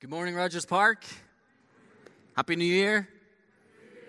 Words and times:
Good 0.00 0.08
morning, 0.08 0.34
Rogers 0.34 0.64
Park. 0.64 1.04
Happy 2.34 2.56
New 2.56 2.64
Year. 2.64 3.06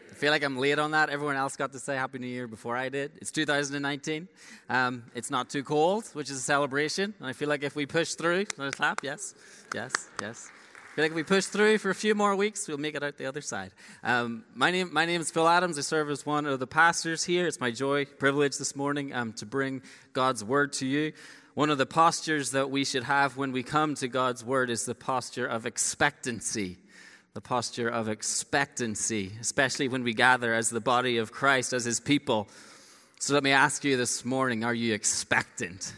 I 0.10 0.14
feel 0.14 0.32
like 0.32 0.42
I'm 0.42 0.58
late 0.58 0.80
on 0.80 0.92
that. 0.92 1.10
Everyone 1.10 1.36
else 1.36 1.58
got 1.58 1.74
to 1.74 1.80
say 1.80 1.98
Happy 1.98 2.18
New 2.18 2.28
Year 2.28 2.48
before 2.48 2.78
I 2.78 2.88
did. 2.88 3.12
It's 3.18 3.30
2019. 3.30 4.30
Um, 4.70 5.04
it's 5.16 5.30
not 5.30 5.50
too 5.50 5.66
cold, 5.66 6.06
which 6.14 6.30
is 6.30 6.38
a 6.38 6.42
celebration. 6.42 7.14
And 7.20 7.28
I 7.28 7.34
feel 7.34 7.50
like 7.50 7.64
if 7.64 7.76
we 7.76 7.86
push 7.86 8.14
through, 8.14 8.46
another 8.56 8.72
clap, 8.72 9.04
yes, 9.04 9.36
yes, 9.76 9.92
yes. 10.22 10.50
I 10.92 10.96
feel 10.96 11.04
like 11.04 11.12
if 11.12 11.16
we 11.16 11.24
push 11.24 11.48
through 11.48 11.78
for 11.78 11.90
a 11.90 11.96
few 11.96 12.16
more 12.16 12.38
weeks, 12.38 12.70
we'll 12.70 12.78
make 12.78 12.96
it 12.96 13.04
out 13.04 13.18
the 13.18 13.26
other 13.26 13.42
side. 13.42 13.72
Um, 14.02 14.46
my, 14.56 14.72
name, 14.72 14.94
my 14.94 15.06
name 15.06 15.20
is 15.20 15.30
Phil 15.30 15.46
Adams. 15.46 15.78
I 15.78 15.82
serve 15.82 16.10
as 16.10 16.26
one 16.26 16.46
of 16.46 16.62
the 16.62 16.68
pastors 16.68 17.26
here. 17.26 17.48
It's 17.48 17.60
my 17.60 17.72
joy, 17.72 18.06
privilege 18.06 18.58
this 18.58 18.78
morning 18.78 19.14
um, 19.14 19.34
to 19.34 19.46
bring 19.46 19.82
God's 20.14 20.42
word 20.42 20.72
to 20.74 20.88
you. 20.88 21.12
One 21.54 21.70
of 21.70 21.78
the 21.78 21.86
postures 21.86 22.52
that 22.52 22.70
we 22.70 22.86
should 22.86 23.04
have 23.04 23.36
when 23.36 23.52
we 23.52 23.62
come 23.62 23.96
to 23.96 24.08
God's 24.08 24.44
Word 24.44 24.70
is 24.70 24.86
the 24.86 24.96
posture 24.96 25.46
of 25.46 25.66
expectancy. 25.66 26.78
The 27.34 27.42
posture 27.42 27.90
of 27.90 28.08
expectancy, 28.08 29.34
especially 29.40 29.90
when 29.90 30.04
we 30.04 30.14
gather 30.14 30.54
as 30.54 30.70
the 30.70 30.80
body 30.80 31.18
of 31.18 31.32
Christ, 31.32 31.74
as 31.74 31.84
His 31.84 32.00
people. 32.00 32.48
So 33.20 33.34
let 33.34 33.44
me 33.44 33.52
ask 33.52 33.84
you 33.84 33.98
this 33.98 34.24
morning 34.24 34.64
are 34.64 34.74
you 34.74 34.94
expectant? 34.94 35.94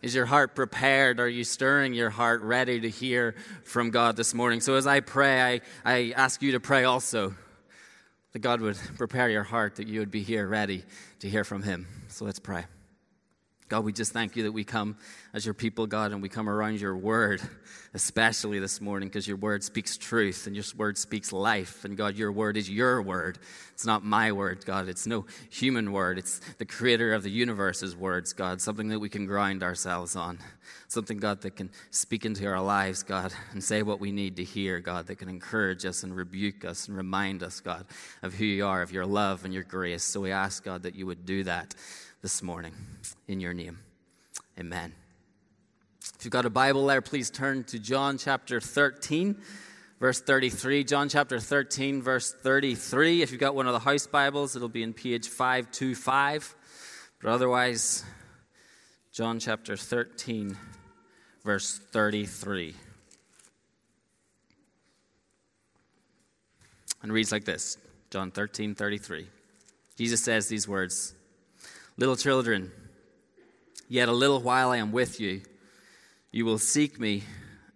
Is 0.00 0.14
your 0.14 0.26
heart 0.26 0.54
prepared? 0.54 1.20
Are 1.20 1.28
you 1.28 1.44
stirring 1.44 1.92
your 1.92 2.10
heart 2.10 2.42
ready 2.42 2.80
to 2.80 2.88
hear 2.88 3.34
from 3.64 3.90
God 3.90 4.16
this 4.16 4.34
morning? 4.34 4.60
So 4.60 4.74
as 4.74 4.86
I 4.86 5.00
pray, 5.00 5.40
I, 5.42 5.60
I 5.84 6.12
ask 6.16 6.42
you 6.42 6.52
to 6.52 6.60
pray 6.60 6.84
also 6.84 7.34
that 8.32 8.40
God 8.40 8.62
would 8.62 8.78
prepare 8.96 9.28
your 9.28 9.44
heart, 9.44 9.76
that 9.76 9.86
you 9.86 10.00
would 10.00 10.10
be 10.10 10.22
here 10.22 10.46
ready 10.48 10.82
to 11.20 11.28
hear 11.28 11.44
from 11.44 11.62
Him. 11.62 11.86
So 12.08 12.24
let's 12.24 12.40
pray. 12.40 12.64
God, 13.72 13.86
we 13.86 13.92
just 13.94 14.12
thank 14.12 14.36
you 14.36 14.42
that 14.42 14.52
we 14.52 14.64
come 14.64 14.98
as 15.32 15.46
your 15.46 15.54
people, 15.54 15.86
God, 15.86 16.12
and 16.12 16.20
we 16.20 16.28
come 16.28 16.46
around 16.46 16.78
your 16.78 16.94
word, 16.94 17.40
especially 17.94 18.58
this 18.58 18.82
morning, 18.82 19.08
because 19.08 19.26
your 19.26 19.38
word 19.38 19.64
speaks 19.64 19.96
truth 19.96 20.46
and 20.46 20.54
your 20.54 20.66
word 20.76 20.98
speaks 20.98 21.32
life. 21.32 21.86
And 21.86 21.96
God, 21.96 22.14
your 22.14 22.30
word 22.32 22.58
is 22.58 22.68
your 22.68 23.00
word. 23.00 23.38
It's 23.72 23.86
not 23.86 24.04
my 24.04 24.30
word, 24.30 24.66
God. 24.66 24.90
It's 24.90 25.06
no 25.06 25.24
human 25.48 25.90
word. 25.90 26.18
It's 26.18 26.38
the 26.58 26.66
creator 26.66 27.14
of 27.14 27.22
the 27.22 27.30
universe's 27.30 27.96
words, 27.96 28.34
God. 28.34 28.60
Something 28.60 28.88
that 28.88 28.98
we 28.98 29.08
can 29.08 29.24
grind 29.24 29.62
ourselves 29.62 30.16
on. 30.16 30.38
Something, 30.88 31.16
God, 31.16 31.40
that 31.40 31.56
can 31.56 31.70
speak 31.90 32.26
into 32.26 32.46
our 32.46 32.60
lives, 32.60 33.02
God, 33.02 33.32
and 33.52 33.64
say 33.64 33.82
what 33.82 34.00
we 34.00 34.12
need 34.12 34.36
to 34.36 34.44
hear, 34.44 34.80
God, 34.80 35.06
that 35.06 35.16
can 35.16 35.30
encourage 35.30 35.86
us 35.86 36.02
and 36.02 36.14
rebuke 36.14 36.66
us 36.66 36.88
and 36.88 36.96
remind 36.98 37.42
us, 37.42 37.60
God, 37.60 37.86
of 38.20 38.34
who 38.34 38.44
you 38.44 38.66
are, 38.66 38.82
of 38.82 38.92
your 38.92 39.06
love 39.06 39.46
and 39.46 39.54
your 39.54 39.62
grace. 39.62 40.04
So 40.04 40.20
we 40.20 40.30
ask, 40.30 40.62
God, 40.62 40.82
that 40.82 40.94
you 40.94 41.06
would 41.06 41.24
do 41.24 41.44
that 41.44 41.74
this 42.22 42.40
morning 42.40 42.72
in 43.26 43.40
your 43.40 43.52
name. 43.52 43.80
Amen. 44.58 44.92
If 46.16 46.24
you've 46.24 46.32
got 46.32 46.46
a 46.46 46.50
Bible 46.50 46.86
there, 46.86 47.02
please 47.02 47.30
turn 47.30 47.64
to 47.64 47.80
John 47.80 48.16
chapter 48.16 48.60
13, 48.60 49.36
verse 49.98 50.20
33. 50.20 50.84
John 50.84 51.08
chapter 51.08 51.40
13, 51.40 52.00
verse 52.00 52.32
33. 52.32 53.22
If 53.22 53.32
you've 53.32 53.40
got 53.40 53.56
one 53.56 53.66
of 53.66 53.72
the 53.72 53.80
house 53.80 54.06
Bibles, 54.06 54.54
it'll 54.54 54.68
be 54.68 54.84
in 54.84 54.92
page 54.92 55.26
525. 55.26 56.54
But 57.20 57.30
otherwise, 57.30 58.04
John 59.10 59.40
chapter 59.40 59.76
13, 59.76 60.56
verse 61.44 61.76
33. 61.90 62.76
And 67.02 67.12
reads 67.12 67.32
like 67.32 67.44
this 67.44 67.78
John 68.10 68.30
13, 68.30 68.76
33. 68.76 69.26
Jesus 69.96 70.22
says 70.22 70.46
these 70.46 70.68
words. 70.68 71.16
Little 72.02 72.16
children, 72.16 72.72
yet 73.88 74.08
a 74.08 74.12
little 74.12 74.40
while 74.40 74.70
I 74.70 74.78
am 74.78 74.90
with 74.90 75.20
you. 75.20 75.40
You 76.32 76.44
will 76.44 76.58
seek 76.58 76.98
me. 76.98 77.22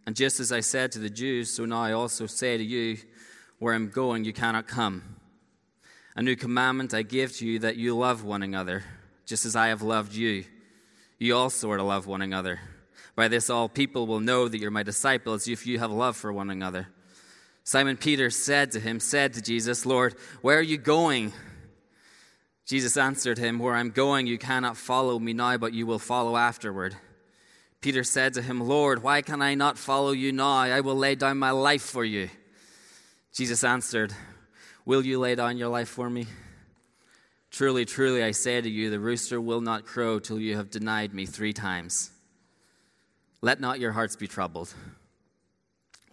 And 0.04 0.16
just 0.16 0.40
as 0.40 0.50
I 0.50 0.58
said 0.58 0.90
to 0.90 0.98
the 0.98 1.08
Jews, 1.08 1.48
so 1.48 1.64
now 1.64 1.80
I 1.80 1.92
also 1.92 2.26
say 2.26 2.56
to 2.56 2.64
you, 2.64 2.98
where 3.60 3.72
I'm 3.72 3.88
going, 3.88 4.24
you 4.24 4.32
cannot 4.32 4.66
come. 4.66 5.14
A 6.16 6.22
new 6.22 6.34
commandment 6.34 6.92
I 6.92 7.02
give 7.02 7.36
to 7.36 7.46
you 7.46 7.60
that 7.60 7.76
you 7.76 7.96
love 7.96 8.24
one 8.24 8.42
another, 8.42 8.82
just 9.26 9.46
as 9.46 9.54
I 9.54 9.68
have 9.68 9.82
loved 9.82 10.12
you. 10.12 10.44
You 11.20 11.36
also 11.36 11.70
are 11.70 11.76
to 11.76 11.84
love 11.84 12.08
one 12.08 12.20
another. 12.20 12.58
By 13.14 13.28
this, 13.28 13.48
all 13.48 13.68
people 13.68 14.08
will 14.08 14.18
know 14.18 14.48
that 14.48 14.58
you're 14.58 14.72
my 14.72 14.82
disciples 14.82 15.46
if 15.46 15.68
you 15.68 15.78
have 15.78 15.92
love 15.92 16.16
for 16.16 16.32
one 16.32 16.50
another. 16.50 16.88
Simon 17.62 17.96
Peter 17.96 18.30
said 18.30 18.72
to 18.72 18.80
him, 18.80 18.98
said 18.98 19.34
to 19.34 19.40
Jesus, 19.40 19.86
Lord, 19.86 20.16
where 20.42 20.58
are 20.58 20.62
you 20.62 20.78
going? 20.78 21.32
Jesus 22.66 22.96
answered 22.96 23.38
him, 23.38 23.60
Where 23.60 23.74
I'm 23.74 23.90
going, 23.90 24.26
you 24.26 24.38
cannot 24.38 24.76
follow 24.76 25.18
me 25.18 25.32
now, 25.32 25.56
but 25.56 25.72
you 25.72 25.86
will 25.86 26.00
follow 26.00 26.36
afterward. 26.36 26.96
Peter 27.80 28.02
said 28.02 28.34
to 28.34 28.42
him, 28.42 28.60
Lord, 28.60 29.02
why 29.02 29.22
can 29.22 29.40
I 29.40 29.54
not 29.54 29.78
follow 29.78 30.10
you 30.10 30.32
now? 30.32 30.58
I 30.58 30.80
will 30.80 30.96
lay 30.96 31.14
down 31.14 31.38
my 31.38 31.52
life 31.52 31.82
for 31.82 32.04
you. 32.04 32.28
Jesus 33.32 33.62
answered, 33.62 34.12
Will 34.84 35.04
you 35.04 35.20
lay 35.20 35.36
down 35.36 35.56
your 35.56 35.68
life 35.68 35.88
for 35.88 36.10
me? 36.10 36.26
Truly, 37.50 37.84
truly, 37.84 38.22
I 38.22 38.32
say 38.32 38.60
to 38.60 38.68
you, 38.68 38.90
the 38.90 38.98
rooster 38.98 39.40
will 39.40 39.60
not 39.60 39.86
crow 39.86 40.18
till 40.18 40.40
you 40.40 40.56
have 40.56 40.70
denied 40.70 41.14
me 41.14 41.24
three 41.24 41.52
times. 41.52 42.10
Let 43.40 43.60
not 43.60 43.78
your 43.78 43.92
hearts 43.92 44.16
be 44.16 44.26
troubled. 44.26 44.74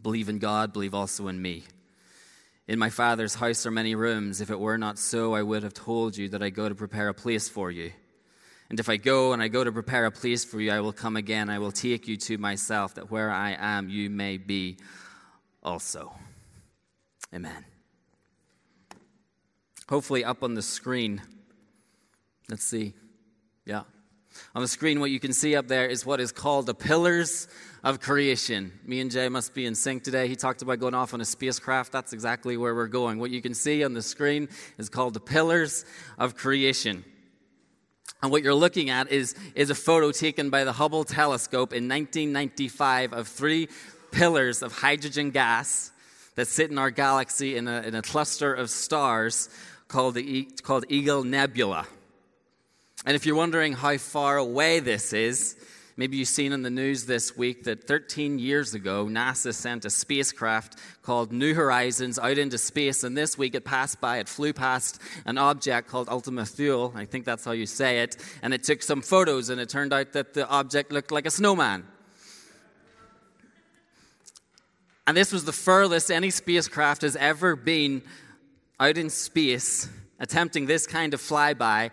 Believe 0.02 0.30
in 0.30 0.38
God, 0.38 0.72
believe 0.72 0.94
also 0.94 1.28
in 1.28 1.42
me. 1.42 1.63
In 2.68 2.79
my 2.79 2.90
Father's 2.90 3.35
house 3.35 3.66
are 3.66 3.72
many 3.72 3.94
rooms. 3.94 4.40
If 4.40 4.50
it 4.50 4.59
were 4.59 4.78
not 4.78 4.97
so, 4.97 5.34
I 5.34 5.41
would 5.41 5.63
have 5.63 5.74
told 5.74 6.16
you 6.16 6.29
that 6.29 6.41
I 6.41 6.50
go 6.50 6.69
to 6.69 6.75
prepare 6.75 7.09
a 7.09 7.13
place 7.13 7.50
for 7.50 7.69
you. 7.69 7.91
And 8.69 8.79
if 8.79 8.88
I 8.88 8.96
go 8.96 9.34
and 9.34 9.41
I 9.41 9.50
go 9.50 9.63
to 9.63 9.72
prepare 9.72 10.06
a 10.06 10.12
place 10.12 10.46
for 10.46 10.62
you, 10.62 10.72
I 10.72 10.79
will 10.79 10.94
come 10.94 11.18
again. 11.18 11.50
I 11.50 11.59
will 11.59 11.74
take 11.74 12.07
you 12.07 12.16
to 12.18 12.38
myself, 12.38 12.96
that 12.96 13.12
where 13.12 13.29
I 13.29 13.57
am, 13.59 13.90
you 13.90 14.09
may 14.09 14.38
be 14.38 14.78
also. 15.62 16.13
Amen. 17.35 17.66
Hopefully, 19.90 20.24
up 20.24 20.41
on 20.41 20.53
the 20.53 20.62
screen, 20.62 21.22
let's 22.50 22.63
see. 22.63 22.94
Yeah. 23.66 23.84
On 24.56 24.62
the 24.62 24.68
screen, 24.68 25.00
what 25.00 25.12
you 25.12 25.20
can 25.20 25.34
see 25.34 25.56
up 25.56 25.68
there 25.68 25.88
is 25.88 26.06
what 26.06 26.20
is 26.20 26.32
called 26.32 26.66
the 26.66 26.74
pillars 26.74 27.48
of 27.84 28.00
creation. 28.00 28.72
Me 28.86 29.00
and 29.00 29.12
Jay 29.12 29.30
must 29.30 29.54
be 29.54 29.66
in 29.66 29.76
sync 29.76 30.04
today. 30.04 30.28
He 30.28 30.36
talked 30.36 30.62
about 30.62 30.80
going 30.80 30.94
off 30.94 31.14
on 31.14 31.22
a 31.22 31.26
spacecraft. 31.26 31.92
That's 31.92 32.14
exactly 32.14 32.56
where 32.58 32.74
we're 32.74 32.88
going. 32.88 33.20
What 33.20 33.32
you 33.32 33.42
can 33.42 33.54
see 33.54 33.84
on 33.84 33.94
the 33.94 34.02
screen 34.02 34.48
is 34.78 34.90
called 34.90 35.14
the 35.14 35.20
pillars 35.20 35.86
of 36.18 36.36
creation. 36.36 37.04
And 38.22 38.32
what 38.32 38.42
you're 38.42 38.54
looking 38.54 38.90
at 38.90 39.12
is, 39.12 39.36
is 39.54 39.70
a 39.70 39.76
photo 39.76 40.12
taken 40.12 40.50
by 40.50 40.64
the 40.64 40.72
Hubble 40.72 41.04
telescope 41.04 41.74
in 41.74 41.90
1995 41.90 43.12
of 43.12 43.28
three 43.28 43.68
pillars 44.12 44.62
of 44.62 44.72
hydrogen 44.72 45.32
gas 45.32 45.92
that 46.36 46.48
sit 46.48 46.72
in 46.72 46.78
our 46.78 46.90
galaxy 46.90 47.58
in 47.58 47.68
a, 47.68 47.82
in 47.82 47.96
a 47.96 48.02
cluster 48.02 48.54
of 48.54 48.70
stars 48.70 49.50
called, 49.90 50.16
the, 50.16 50.48
called 50.64 50.86
Eagle 50.88 51.24
Nebula. 51.24 51.86
And 53.06 53.16
if 53.16 53.25
you're 53.25 53.36
wondering 53.36 53.74
how 53.74 53.97
far 53.97 54.38
away 54.38 54.80
this 54.80 55.12
is, 55.12 55.58
maybe 55.97 56.16
you've 56.16 56.30
seen 56.30 56.53
in 56.53 56.62
the 56.62 56.69
news 56.69 57.06
this 57.06 57.36
week 57.36 57.66
that 57.66 57.86
13 57.86 58.40
years 58.40 58.74
ago, 58.74 59.08
NASA 59.08 59.53
sent 59.53 59.84
a 59.84 59.90
spacecraft 59.90 60.80
called 61.02 61.34
New 61.34 61.53
Horizons 61.53 62.18
out 62.18 62.38
into 62.38 62.58
space. 62.58 63.03
And 63.03 63.18
this 63.18 63.38
week 63.38 63.56
it 63.56 63.66
passed 63.66 64.00
by, 64.00 64.19
it 64.19 64.30
flew 64.30 64.53
past 64.53 65.02
an 65.25 65.38
object 65.38 65.90
called 65.90 66.08
Ultima 66.08 66.46
Thule. 66.46 66.94
I 66.96 67.03
think 67.03 67.25
that's 67.25 67.44
how 67.44 67.52
you 67.52 67.66
say 67.66 68.00
it. 68.00 68.16
And 68.42 68.53
it 68.53 68.63
took 68.63 68.81
some 68.81 69.02
photos, 69.02 69.50
and 69.50 69.59
it 69.59 69.68
turned 69.68 69.92
out 69.92 70.13
that 70.13 70.34
the 70.34 70.47
object 70.47 70.94
looked 70.94 71.12
like 71.12 71.25
a 71.25 71.31
snowman. 71.31 71.86
And 75.06 75.18
this 75.18 75.34
was 75.34 75.44
the 75.44 75.52
furthest 75.52 76.09
any 76.09 76.30
spacecraft 76.30 77.02
has 77.02 77.18
ever 77.18 77.58
been 77.58 78.02
out 78.80 78.97
in 78.97 79.09
space 79.09 79.90
attempting 80.22 80.68
this 80.68 80.88
kind 80.88 81.13
of 81.13 81.22
flyby 81.22 81.92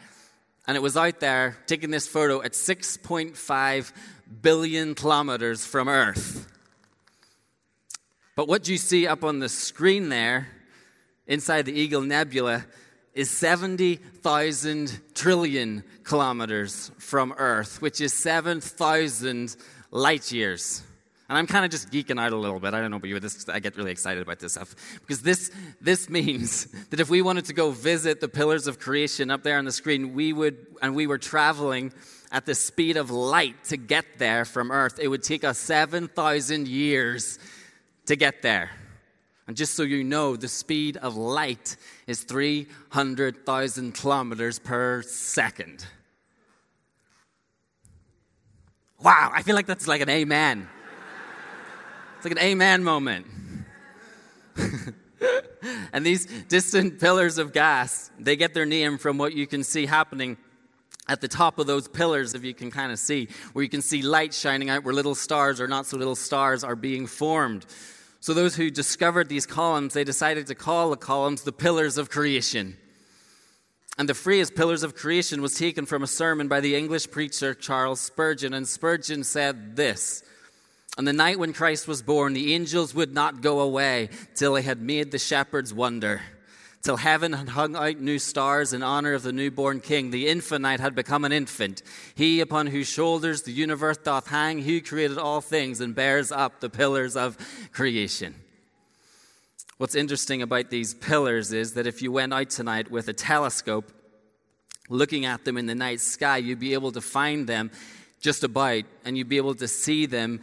and 0.70 0.76
it 0.76 0.82
was 0.82 0.97
out 0.97 1.19
there 1.19 1.56
taking 1.66 1.91
this 1.91 2.06
photo 2.06 2.41
at 2.42 2.53
6.5 2.53 3.92
billion 4.41 4.94
kilometers 4.94 5.66
from 5.66 5.88
Earth. 5.88 6.47
But 8.36 8.47
what 8.47 8.69
you 8.69 8.76
see 8.76 9.08
up 9.08 9.25
on 9.25 9.40
the 9.40 9.49
screen 9.49 10.11
there, 10.11 10.46
inside 11.26 11.67
the 11.67 11.72
Eagle 11.72 12.02
Nebula, 12.02 12.64
is 13.14 13.31
70,000 13.31 15.00
trillion 15.12 15.82
kilometers 16.05 16.93
from 16.99 17.34
Earth, 17.37 17.82
which 17.82 18.00
is 18.00 18.14
7,000 18.14 19.56
light 19.90 20.31
years. 20.31 20.84
And 21.31 21.38
I'm 21.38 21.47
kind 21.47 21.65
of 21.65 21.71
just 21.71 21.91
geeking 21.93 22.21
out 22.21 22.32
a 22.32 22.37
little 22.37 22.59
bit. 22.59 22.75
I 22.75 22.81
don't 22.81 22.91
know 22.91 22.97
about 22.97 23.06
you, 23.06 23.15
but 23.15 23.23
this, 23.23 23.49
I 23.49 23.61
get 23.61 23.77
really 23.77 23.93
excited 23.93 24.21
about 24.21 24.41
this 24.41 24.55
stuff. 24.55 24.75
Because 25.00 25.23
this, 25.23 25.53
this 25.81 26.11
means 26.11 26.67
that 26.91 26.99
if 26.99 27.09
we 27.09 27.23
wanted 27.23 27.44
to 27.44 27.53
go 27.53 27.71
visit 27.71 28.21
the 28.21 28.27
pillars 28.27 28.67
of 28.67 28.81
creation 28.81 29.31
up 29.31 29.44
there 29.44 29.56
on 29.56 29.65
the 29.65 29.71
screen, 29.71 30.12
we 30.12 30.32
would, 30.32 30.67
and 30.82 30.97
we 30.97 31.06
were 31.06 31.19
traveling 31.19 31.93
at 32.32 32.47
the 32.47 32.55
speed 32.56 32.97
of 32.97 33.12
light 33.12 33.62
to 33.67 33.77
get 33.77 34.05
there 34.19 34.44
from 34.44 34.73
Earth, 34.73 34.99
it 35.00 35.06
would 35.06 35.23
take 35.23 35.44
us 35.44 35.56
7,000 35.59 36.67
years 36.67 37.38
to 38.06 38.17
get 38.17 38.43
there. 38.43 38.71
And 39.47 39.56
just 39.56 39.75
so 39.75 39.85
you 39.85 40.03
know, 40.03 40.35
the 40.35 40.49
speed 40.49 40.97
of 40.97 41.17
light 41.17 41.76
is 42.09 42.25
300,000 42.25 43.94
kilometers 43.94 44.59
per 44.59 45.03
second. 45.03 45.87
Wow, 49.00 49.31
I 49.33 49.44
feel 49.44 49.55
like 49.55 49.67
that's 49.67 49.87
like 49.87 50.00
an 50.00 50.11
amen. 50.11 50.69
It's 52.20 52.26
like 52.26 52.32
an 52.32 52.50
amen 52.50 52.84
moment. 52.84 53.25
and 55.94 56.05
these 56.05 56.26
distant 56.49 57.00
pillars 57.00 57.38
of 57.38 57.55
gas, 57.55 58.11
they 58.19 58.37
get 58.37 58.52
their 58.52 58.67
name 58.67 58.99
from 58.99 59.17
what 59.17 59.32
you 59.32 59.46
can 59.46 59.64
see 59.64 59.87
happening 59.87 60.37
at 61.08 61.22
the 61.22 61.28
top 61.28 61.58
of 61.58 61.67
those 61.67 61.88
pillars, 61.88 62.34
if 62.34 62.44
you 62.44 62.52
can 62.52 62.70
kind 62.70 62.93
of 62.93 62.99
see, 62.99 63.28
where 63.55 63.62
you 63.62 63.70
can 63.70 63.81
see 63.81 64.02
light 64.02 64.34
shining 64.34 64.69
out, 64.69 64.84
where 64.84 64.93
little 64.93 65.14
stars 65.14 65.62
or 65.62 65.67
not 65.67 65.87
so 65.87 65.96
little 65.96 66.14
stars 66.14 66.62
are 66.62 66.76
being 66.76 67.06
formed. 67.06 67.64
So, 68.20 68.34
those 68.34 68.55
who 68.55 68.70
discovered 68.70 69.31
these 69.31 69.46
columns, 69.46 69.94
they 69.94 70.05
decided 70.05 70.46
to 70.49 70.55
call 70.55 70.90
the 70.90 70.99
columns 70.99 71.40
the 71.40 71.52
pillars 71.52 71.96
of 71.96 72.11
creation. 72.11 72.76
And 73.96 74.11
the 74.11 74.14
phrase 74.14 74.50
pillars 74.50 74.82
of 74.82 74.94
creation 74.94 75.40
was 75.40 75.55
taken 75.55 75.87
from 75.87 76.02
a 76.02 76.06
sermon 76.06 76.49
by 76.49 76.61
the 76.61 76.76
English 76.76 77.11
preacher 77.11 77.55
Charles 77.55 77.99
Spurgeon. 77.99 78.52
And 78.52 78.69
Spurgeon 78.69 79.25
said 79.25 79.75
this 79.75 80.23
On 80.98 81.04
the 81.04 81.12
night 81.12 81.38
when 81.38 81.52
Christ 81.52 81.88
was 81.88 82.02
born, 82.02 82.32
the 82.32 82.54
angels 82.54 82.94
would 82.94 83.14
not 83.14 83.40
go 83.40 83.60
away 83.60 84.10
till 84.34 84.54
they 84.54 84.62
had 84.62 84.81
made 84.82 85.10
the 85.10 85.19
shepherds 85.19 85.72
wonder 85.72 86.20
till 86.82 86.96
heaven 86.96 87.32
had 87.32 87.50
hung 87.50 87.76
out 87.76 88.00
new 88.00 88.19
stars 88.19 88.72
in 88.72 88.82
honor 88.82 89.12
of 89.12 89.22
the 89.22 89.32
newborn 89.32 89.81
king. 89.81 90.10
The 90.10 90.28
infinite 90.28 90.81
had 90.81 90.94
become 90.94 91.25
an 91.25 91.32
infant, 91.32 91.82
he 92.14 92.40
upon 92.40 92.69
whose 92.69 92.88
shoulders 92.88 93.42
the 93.42 93.52
universe 93.52 93.98
doth 93.98 94.28
hang, 94.28 94.62
who 94.62 94.81
created 94.81 95.19
all 95.19 95.40
things 95.40 95.81
and 95.81 95.94
bears 95.94 96.32
up 96.32 96.60
the 96.60 96.70
pillars 96.70 97.16
of 97.16 97.37
creation. 97.72 98.34
What's 99.76 99.94
interesting 99.94 100.42
about 100.42 100.70
these 100.70 100.94
pillars 100.94 101.52
is 101.52 101.75
that 101.75 101.87
if 101.87 102.02
you 102.02 102.12
went 102.12 102.34
out 102.34 102.50
tonight 102.50 102.90
with 102.90 103.08
a 103.08 103.14
telescope, 103.14 103.90
looking 104.88 105.25
at 105.25 105.44
them 105.44 105.56
in 105.56 105.66
the 105.66 105.75
night 105.75 106.00
sky, 106.00 106.38
you'd 106.38 106.60
be 106.60 106.75
able 106.75 106.92
to 106.92 107.00
find 107.00 107.46
them 107.46 107.70
just 108.20 108.44
about, 108.44 108.84
and 109.04 109.16
you'd 109.16 109.28
be 109.28 109.38
able 109.38 109.54
to 109.54 109.69
see 109.69 110.04
them, 110.04 110.40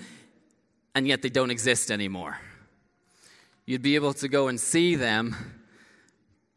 and 0.97 1.07
yet 1.07 1.21
they 1.21 1.29
don't 1.29 1.51
exist 1.51 1.91
anymore. 1.91 2.39
You'd 3.67 3.83
be 3.83 3.93
able 3.93 4.13
to 4.13 4.27
go 4.27 4.47
and 4.47 4.59
see 4.59 4.95
them, 4.95 5.35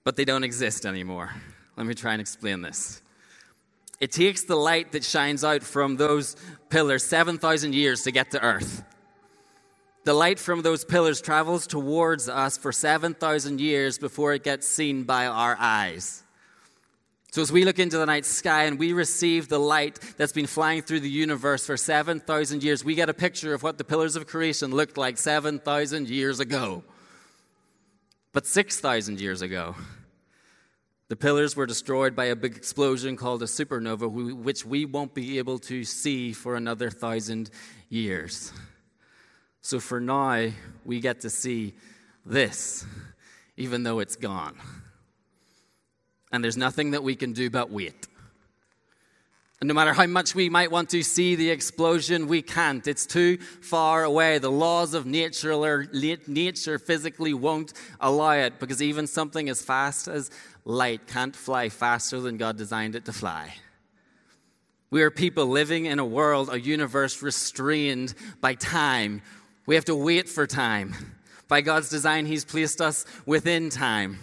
but 0.02 0.16
they 0.16 0.24
don't 0.24 0.44
exist 0.44 0.86
anymore. 0.86 1.30
Let 1.76 1.86
me 1.86 1.92
try 1.92 2.12
and 2.12 2.22
explain 2.22 2.62
this. 2.62 3.02
It 4.00 4.12
takes 4.12 4.44
the 4.44 4.56
light 4.56 4.92
that 4.92 5.04
shines 5.04 5.44
out 5.44 5.62
from 5.62 5.96
those 5.96 6.36
pillars 6.70 7.04
7,000 7.04 7.74
years 7.74 8.02
to 8.04 8.12
get 8.12 8.30
to 8.30 8.42
Earth. 8.42 8.82
The 10.04 10.14
light 10.14 10.38
from 10.38 10.62
those 10.62 10.86
pillars 10.86 11.20
travels 11.20 11.66
towards 11.66 12.26
us 12.26 12.56
for 12.56 12.72
7,000 12.72 13.60
years 13.60 13.98
before 13.98 14.32
it 14.32 14.42
gets 14.42 14.66
seen 14.66 15.02
by 15.02 15.26
our 15.26 15.54
eyes. 15.60 16.22
So, 17.32 17.42
as 17.42 17.52
we 17.52 17.64
look 17.64 17.78
into 17.78 17.96
the 17.96 18.06
night 18.06 18.26
sky 18.26 18.64
and 18.64 18.76
we 18.76 18.92
receive 18.92 19.48
the 19.48 19.60
light 19.60 20.00
that's 20.16 20.32
been 20.32 20.48
flying 20.48 20.82
through 20.82 21.00
the 21.00 21.10
universe 21.10 21.64
for 21.64 21.76
7,000 21.76 22.64
years, 22.64 22.84
we 22.84 22.96
get 22.96 23.08
a 23.08 23.14
picture 23.14 23.54
of 23.54 23.62
what 23.62 23.78
the 23.78 23.84
pillars 23.84 24.16
of 24.16 24.26
creation 24.26 24.72
looked 24.72 24.98
like 24.98 25.16
7,000 25.16 26.08
years 26.08 26.40
ago. 26.40 26.82
But 28.32 28.46
6,000 28.46 29.20
years 29.20 29.42
ago, 29.42 29.76
the 31.06 31.14
pillars 31.14 31.54
were 31.54 31.66
destroyed 31.66 32.16
by 32.16 32.26
a 32.26 32.36
big 32.36 32.56
explosion 32.56 33.16
called 33.16 33.44
a 33.44 33.46
supernova, 33.46 34.08
which 34.34 34.66
we 34.66 34.84
won't 34.84 35.14
be 35.14 35.38
able 35.38 35.60
to 35.60 35.84
see 35.84 36.32
for 36.32 36.56
another 36.56 36.90
thousand 36.90 37.50
years. 37.88 38.52
So 39.60 39.78
for 39.78 40.00
now, 40.00 40.50
we 40.84 40.98
get 40.98 41.20
to 41.20 41.30
see 41.30 41.74
this, 42.26 42.84
even 43.56 43.84
though 43.84 44.00
it's 44.00 44.16
gone. 44.16 44.56
And 46.32 46.42
there's 46.44 46.56
nothing 46.56 46.92
that 46.92 47.02
we 47.02 47.16
can 47.16 47.32
do 47.32 47.50
but 47.50 47.70
wait. 47.70 48.06
And 49.60 49.68
no 49.68 49.74
matter 49.74 49.92
how 49.92 50.06
much 50.06 50.34
we 50.34 50.48
might 50.48 50.70
want 50.70 50.88
to 50.90 51.02
see 51.02 51.34
the 51.34 51.50
explosion, 51.50 52.28
we 52.28 52.40
can't. 52.40 52.86
It's 52.86 53.04
too 53.04 53.36
far 53.60 54.04
away. 54.04 54.38
The 54.38 54.50
laws 54.50 54.94
of 54.94 55.04
nature, 55.04 55.52
or 55.52 55.86
nature 55.92 56.78
physically 56.78 57.34
won't 57.34 57.74
allow 58.00 58.32
it 58.32 58.58
because 58.58 58.80
even 58.80 59.06
something 59.06 59.50
as 59.50 59.60
fast 59.60 60.08
as 60.08 60.30
light 60.64 61.06
can't 61.06 61.36
fly 61.36 61.68
faster 61.68 62.20
than 62.20 62.38
God 62.38 62.56
designed 62.56 62.94
it 62.94 63.04
to 63.04 63.12
fly. 63.12 63.52
We 64.90 65.02
are 65.02 65.10
people 65.10 65.46
living 65.46 65.84
in 65.84 65.98
a 65.98 66.06
world, 66.06 66.48
a 66.50 66.58
universe 66.58 67.20
restrained 67.22 68.14
by 68.40 68.54
time. 68.54 69.20
We 69.66 69.74
have 69.74 69.84
to 69.84 69.94
wait 69.94 70.28
for 70.28 70.46
time. 70.46 70.94
By 71.48 71.60
God's 71.60 71.90
design, 71.90 72.24
He's 72.24 72.46
placed 72.46 72.80
us 72.80 73.04
within 73.26 73.68
time. 73.68 74.18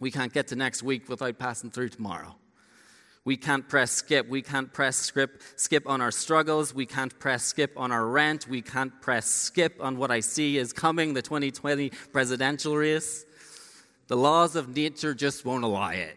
We 0.00 0.10
can't 0.10 0.32
get 0.32 0.48
to 0.48 0.56
next 0.56 0.82
week 0.82 1.08
without 1.08 1.38
passing 1.38 1.70
through 1.70 1.90
tomorrow. 1.90 2.36
We 3.24 3.36
can't 3.36 3.68
press 3.68 3.90
skip. 3.90 4.26
We 4.26 4.40
can't 4.40 4.72
press 4.72 4.96
skip, 4.96 5.42
skip 5.56 5.86
on 5.86 6.00
our 6.00 6.10
struggles. 6.10 6.72
We 6.72 6.86
can't 6.86 7.18
press 7.18 7.44
skip 7.44 7.72
on 7.76 7.92
our 7.92 8.06
rent. 8.06 8.48
We 8.48 8.62
can't 8.62 9.02
press 9.02 9.26
skip 9.26 9.76
on 9.80 9.98
what 9.98 10.10
I 10.10 10.20
see 10.20 10.56
is 10.56 10.72
coming, 10.72 11.12
the 11.12 11.20
2020 11.20 11.90
presidential 12.12 12.74
race. 12.74 13.26
The 14.06 14.16
laws 14.16 14.56
of 14.56 14.74
nature 14.74 15.12
just 15.12 15.44
won't 15.44 15.64
allow 15.64 15.90
it. 15.90 16.16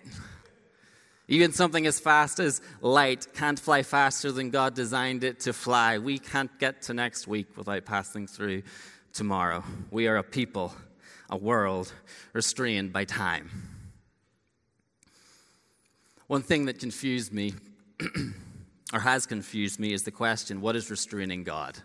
Even 1.27 1.51
something 1.51 1.85
as 1.85 1.99
fast 1.99 2.39
as 2.39 2.61
light 2.81 3.27
can't 3.33 3.59
fly 3.59 3.83
faster 3.83 4.31
than 4.31 4.49
God 4.49 4.73
designed 4.73 5.23
it 5.23 5.41
to 5.41 5.53
fly. 5.53 5.97
We 5.97 6.17
can't 6.17 6.57
get 6.59 6.83
to 6.83 6.93
next 6.93 7.27
week 7.27 7.57
without 7.57 7.85
passing 7.85 8.27
through 8.27 8.63
tomorrow. 9.11 9.63
We 9.91 10.07
are 10.07 10.17
a 10.17 10.23
people, 10.23 10.73
a 11.29 11.37
world 11.37 11.91
restrained 12.33 12.93
by 12.93 13.03
time. 13.03 13.70
One 16.31 16.43
thing 16.43 16.63
that 16.67 16.79
confused 16.79 17.33
me, 17.33 17.55
or 18.93 19.01
has 19.01 19.25
confused 19.25 19.81
me, 19.81 19.91
is 19.91 20.03
the 20.03 20.11
question 20.11 20.61
what 20.61 20.77
is 20.77 20.89
restraining 20.89 21.43
God? 21.43 21.77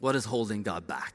What 0.00 0.16
is 0.16 0.24
holding 0.24 0.62
God 0.62 0.86
back? 0.86 1.14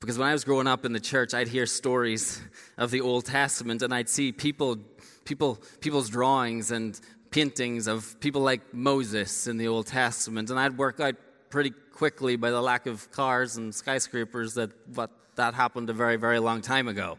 Because 0.00 0.16
when 0.16 0.26
I 0.26 0.32
was 0.32 0.44
growing 0.44 0.66
up 0.66 0.86
in 0.86 0.94
the 0.94 0.98
church, 0.98 1.34
I'd 1.34 1.48
hear 1.48 1.66
stories 1.66 2.40
of 2.78 2.90
the 2.90 3.02
Old 3.02 3.26
Testament 3.26 3.82
and 3.82 3.92
I'd 3.92 4.08
see 4.08 4.32
people, 4.32 4.78
people, 5.26 5.58
people's 5.82 6.08
drawings 6.08 6.70
and 6.70 6.98
paintings 7.30 7.86
of 7.86 8.18
people 8.18 8.40
like 8.40 8.72
Moses 8.72 9.46
in 9.46 9.58
the 9.58 9.68
Old 9.68 9.88
Testament. 9.88 10.48
And 10.48 10.58
I'd 10.58 10.78
work 10.78 11.00
out 11.00 11.16
pretty 11.50 11.74
quickly 11.92 12.36
by 12.36 12.50
the 12.50 12.62
lack 12.62 12.86
of 12.86 13.10
cars 13.10 13.58
and 13.58 13.74
skyscrapers 13.74 14.54
that 14.54 14.70
what, 14.94 15.10
that 15.34 15.52
happened 15.52 15.90
a 15.90 15.92
very, 15.92 16.16
very 16.16 16.38
long 16.38 16.62
time 16.62 16.88
ago. 16.88 17.18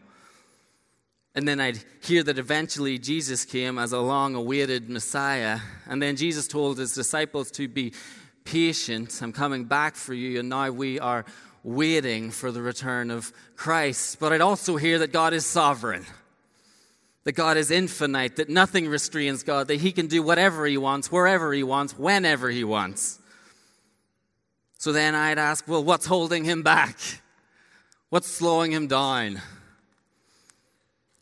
And 1.34 1.46
then 1.46 1.60
I'd 1.60 1.78
hear 2.02 2.22
that 2.24 2.38
eventually 2.38 2.98
Jesus 2.98 3.44
came 3.44 3.78
as 3.78 3.92
a 3.92 4.00
long 4.00 4.34
awaited 4.34 4.90
Messiah. 4.90 5.60
And 5.86 6.02
then 6.02 6.16
Jesus 6.16 6.48
told 6.48 6.78
his 6.78 6.94
disciples 6.94 7.50
to 7.52 7.68
be 7.68 7.92
patient. 8.44 9.20
I'm 9.22 9.32
coming 9.32 9.64
back 9.64 9.94
for 9.94 10.12
you. 10.12 10.40
And 10.40 10.48
now 10.48 10.70
we 10.70 10.98
are 10.98 11.24
waiting 11.62 12.30
for 12.30 12.50
the 12.50 12.62
return 12.62 13.10
of 13.10 13.32
Christ. 13.54 14.18
But 14.18 14.32
I'd 14.32 14.40
also 14.40 14.76
hear 14.76 14.98
that 14.98 15.12
God 15.12 15.32
is 15.32 15.46
sovereign, 15.46 16.04
that 17.24 17.32
God 17.32 17.56
is 17.56 17.70
infinite, 17.70 18.36
that 18.36 18.48
nothing 18.48 18.88
restrains 18.88 19.44
God, 19.44 19.68
that 19.68 19.80
He 19.80 19.92
can 19.92 20.08
do 20.08 20.22
whatever 20.22 20.66
He 20.66 20.78
wants, 20.78 21.12
wherever 21.12 21.52
He 21.52 21.62
wants, 21.62 21.96
whenever 21.96 22.50
He 22.50 22.64
wants. 22.64 23.20
So 24.78 24.90
then 24.90 25.14
I'd 25.14 25.38
ask, 25.38 25.68
well, 25.68 25.84
what's 25.84 26.06
holding 26.06 26.44
Him 26.44 26.62
back? 26.62 26.98
What's 28.08 28.28
slowing 28.28 28.72
Him 28.72 28.88
down? 28.88 29.40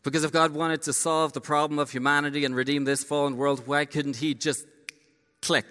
Because 0.03 0.23
if 0.23 0.31
God 0.31 0.53
wanted 0.53 0.81
to 0.83 0.93
solve 0.93 1.33
the 1.33 1.41
problem 1.41 1.77
of 1.77 1.91
humanity 1.91 2.45
and 2.45 2.55
redeem 2.55 2.85
this 2.85 3.03
fallen 3.03 3.35
world, 3.35 3.63
why 3.65 3.85
couldn't 3.85 4.15
He 4.15 4.33
just 4.33 4.65
click 5.41 5.65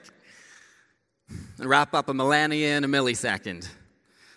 and 1.59 1.69
wrap 1.69 1.95
up 1.95 2.09
a 2.09 2.15
millennia 2.15 2.77
in 2.77 2.85
a 2.85 2.89
millisecond? 2.89 3.69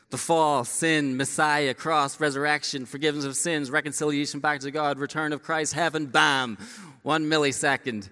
The 0.09 0.17
fall, 0.17 0.65
sin, 0.65 1.15
Messiah, 1.15 1.73
cross, 1.73 2.19
resurrection, 2.19 2.85
forgiveness 2.85 3.25
of 3.25 3.35
sins, 3.35 3.71
reconciliation 3.71 4.39
back 4.39 4.59
to 4.61 4.71
God, 4.71 4.99
return 4.99 5.31
of 5.33 5.41
Christ, 5.41 5.73
heaven, 5.73 6.05
bam, 6.05 6.57
one 7.03 7.25
millisecond, 7.25 8.09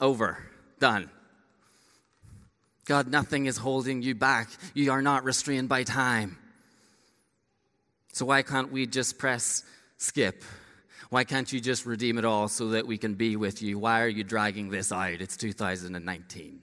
over, 0.00 0.38
done. 0.80 1.10
God, 2.84 3.08
nothing 3.08 3.46
is 3.46 3.56
holding 3.56 4.02
you 4.02 4.14
back. 4.14 4.48
You 4.74 4.92
are 4.92 5.02
not 5.02 5.24
restrained 5.24 5.68
by 5.68 5.82
time. 5.82 6.38
So 8.12 8.26
why 8.26 8.42
can't 8.42 8.72
we 8.72 8.86
just 8.86 9.18
press 9.18 9.64
skip 9.98 10.42
why 11.10 11.24
can't 11.24 11.52
you 11.52 11.60
just 11.60 11.86
redeem 11.86 12.18
it 12.18 12.24
all 12.24 12.48
so 12.48 12.68
that 12.70 12.86
we 12.86 12.98
can 12.98 13.14
be 13.14 13.36
with 13.36 13.62
you? 13.62 13.78
Why 13.78 14.02
are 14.02 14.08
you 14.08 14.24
dragging 14.24 14.70
this 14.70 14.90
out? 14.90 15.20
It's 15.20 15.36
2019. 15.36 16.62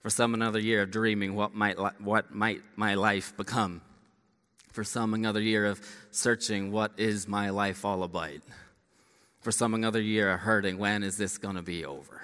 For 0.00 0.10
some, 0.10 0.34
another 0.34 0.58
year 0.60 0.82
of 0.82 0.90
dreaming 0.90 1.34
what 1.34 1.54
might, 1.54 1.76
what 2.00 2.34
might 2.34 2.60
my 2.76 2.94
life 2.94 3.36
become. 3.36 3.80
For 4.72 4.84
some, 4.84 5.14
another 5.14 5.40
year 5.40 5.66
of 5.66 5.80
searching 6.10 6.70
what 6.70 6.92
is 6.96 7.26
my 7.26 7.50
life 7.50 7.84
all 7.84 8.02
about. 8.02 8.40
For 9.40 9.50
some, 9.50 9.74
another 9.74 10.00
year 10.00 10.30
of 10.32 10.40
hurting 10.40 10.78
when 10.78 11.02
is 11.02 11.16
this 11.16 11.38
going 11.38 11.56
to 11.56 11.62
be 11.62 11.84
over? 11.84 12.22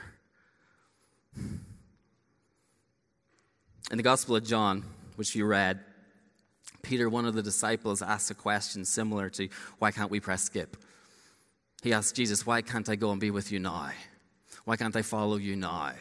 In 3.90 3.96
the 3.96 4.02
Gospel 4.02 4.36
of 4.36 4.44
John, 4.44 4.84
which 5.16 5.34
you 5.34 5.44
read, 5.46 5.80
Peter, 6.84 7.08
one 7.08 7.26
of 7.26 7.34
the 7.34 7.42
disciples, 7.42 8.02
asked 8.02 8.30
a 8.30 8.34
question 8.34 8.84
similar 8.84 9.28
to 9.30 9.48
why 9.78 9.90
can't 9.90 10.10
we 10.10 10.20
press 10.20 10.44
skip? 10.44 10.76
He 11.82 11.92
asked 11.92 12.14
Jesus, 12.14 12.46
Why 12.46 12.62
can't 12.62 12.88
I 12.88 12.96
go 12.96 13.10
and 13.10 13.20
be 13.20 13.30
with 13.30 13.50
you 13.50 13.58
now? 13.58 13.90
Why 14.64 14.76
can't 14.76 14.96
I 14.96 15.02
follow 15.02 15.36
you 15.36 15.56
now? 15.56 15.92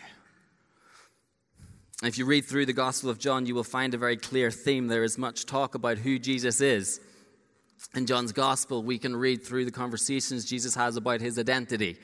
If 2.03 2.17
you 2.17 2.25
read 2.25 2.45
through 2.45 2.65
the 2.65 2.73
Gospel 2.73 3.09
of 3.09 3.19
John, 3.19 3.45
you 3.45 3.55
will 3.55 3.63
find 3.63 3.93
a 3.93 3.97
very 3.97 4.17
clear 4.17 4.51
theme. 4.51 4.87
There 4.87 5.03
is 5.03 5.17
much 5.17 5.45
talk 5.45 5.75
about 5.75 5.97
who 5.97 6.19
Jesus 6.19 6.61
is. 6.61 6.99
In 7.95 8.05
John's 8.05 8.31
Gospel, 8.31 8.83
we 8.83 8.97
can 8.97 9.15
read 9.15 9.43
through 9.45 9.65
the 9.65 9.71
conversations 9.71 10.45
Jesus 10.45 10.75
has 10.75 10.95
about 10.95 11.21
his 11.21 11.37
identity. 11.37 11.97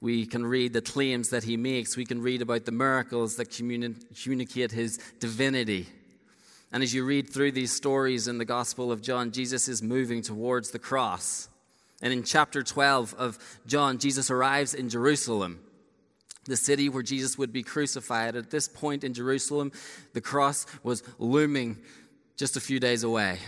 We 0.00 0.26
can 0.26 0.44
read 0.44 0.72
the 0.72 0.82
claims 0.82 1.28
that 1.30 1.44
he 1.44 1.56
makes. 1.56 1.96
We 1.96 2.04
can 2.04 2.20
read 2.20 2.42
about 2.42 2.64
the 2.64 2.72
miracles 2.72 3.36
that 3.36 3.50
communi- 3.50 4.22
communicate 4.22 4.72
his 4.72 4.98
divinity. 5.20 5.88
And 6.72 6.82
as 6.82 6.94
you 6.94 7.04
read 7.04 7.28
through 7.28 7.52
these 7.52 7.70
stories 7.70 8.28
in 8.28 8.38
the 8.38 8.46
Gospel 8.46 8.90
of 8.90 9.02
John, 9.02 9.30
Jesus 9.30 9.68
is 9.68 9.82
moving 9.82 10.22
towards 10.22 10.70
the 10.70 10.78
cross. 10.78 11.48
And 12.00 12.12
in 12.12 12.22
chapter 12.22 12.62
12 12.62 13.14
of 13.18 13.38
John, 13.66 13.98
Jesus 13.98 14.30
arrives 14.30 14.72
in 14.72 14.88
Jerusalem, 14.88 15.60
the 16.46 16.56
city 16.56 16.88
where 16.88 17.02
Jesus 17.02 17.36
would 17.36 17.52
be 17.52 17.62
crucified. 17.62 18.36
At 18.36 18.50
this 18.50 18.68
point 18.68 19.04
in 19.04 19.12
Jerusalem, 19.12 19.70
the 20.14 20.20
cross 20.22 20.66
was 20.82 21.02
looming 21.18 21.78
just 22.36 22.56
a 22.56 22.60
few 22.60 22.80
days 22.80 23.04
away. 23.04 23.38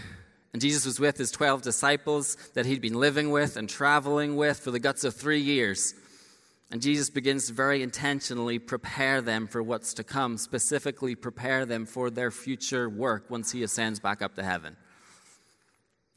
And 0.52 0.60
Jesus 0.62 0.86
was 0.86 1.00
with 1.00 1.16
his 1.16 1.32
12 1.32 1.62
disciples 1.62 2.36
that 2.54 2.66
he'd 2.66 2.80
been 2.80 3.00
living 3.00 3.30
with 3.30 3.56
and 3.56 3.68
traveling 3.68 4.36
with 4.36 4.60
for 4.60 4.70
the 4.70 4.78
guts 4.78 5.02
of 5.02 5.14
three 5.14 5.40
years. 5.40 5.94
And 6.74 6.82
Jesus 6.82 7.08
begins 7.08 7.46
to 7.46 7.52
very 7.52 7.84
intentionally 7.84 8.58
prepare 8.58 9.20
them 9.20 9.46
for 9.46 9.62
what's 9.62 9.94
to 9.94 10.02
come, 10.02 10.36
specifically 10.36 11.14
prepare 11.14 11.64
them 11.64 11.86
for 11.86 12.10
their 12.10 12.32
future 12.32 12.88
work 12.88 13.30
once 13.30 13.52
he 13.52 13.62
ascends 13.62 14.00
back 14.00 14.20
up 14.20 14.34
to 14.34 14.42
heaven. 14.42 14.76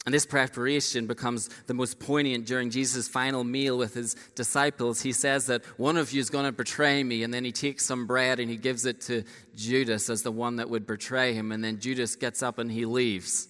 And 0.08 0.16
this 0.16 0.26
preparation 0.26 1.06
becomes 1.06 1.52
the 1.68 1.76
most 1.76 2.00
poignant 2.00 2.48
during 2.48 2.72
Jesus' 2.72 3.08
final 3.08 3.44
meal 3.44 3.78
with 3.78 3.94
his 3.94 4.16
disciples. 4.34 5.00
He 5.00 5.12
says 5.12 5.46
that 5.46 5.64
one 5.78 5.96
of 5.96 6.12
you 6.12 6.20
is 6.22 6.32
going 6.32 6.46
to 6.46 6.52
betray 6.52 7.04
me, 7.04 7.22
and 7.22 7.32
then 7.32 7.46
he 7.46 7.52
takes 7.52 7.86
some 7.86 8.08
bread 8.08 8.40
and 8.40 8.50
he 8.50 8.58
gives 8.58 8.88
it 8.88 9.00
to 9.02 9.26
Judas 9.56 10.10
as 10.10 10.24
the 10.24 10.32
one 10.32 10.56
that 10.56 10.72
would 10.72 10.88
betray 10.88 11.36
him. 11.36 11.52
And 11.52 11.64
then 11.64 11.80
Judas 11.80 12.16
gets 12.16 12.42
up 12.42 12.58
and 12.58 12.72
he 12.72 12.88
leaves. 12.88 13.48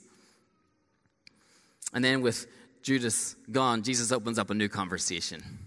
And 1.94 2.04
then, 2.04 2.22
with 2.22 2.48
Judas 2.82 3.38
gone, 3.50 3.82
Jesus 3.84 4.12
opens 4.12 4.38
up 4.38 4.50
a 4.50 4.54
new 4.54 4.68
conversation. 4.68 5.67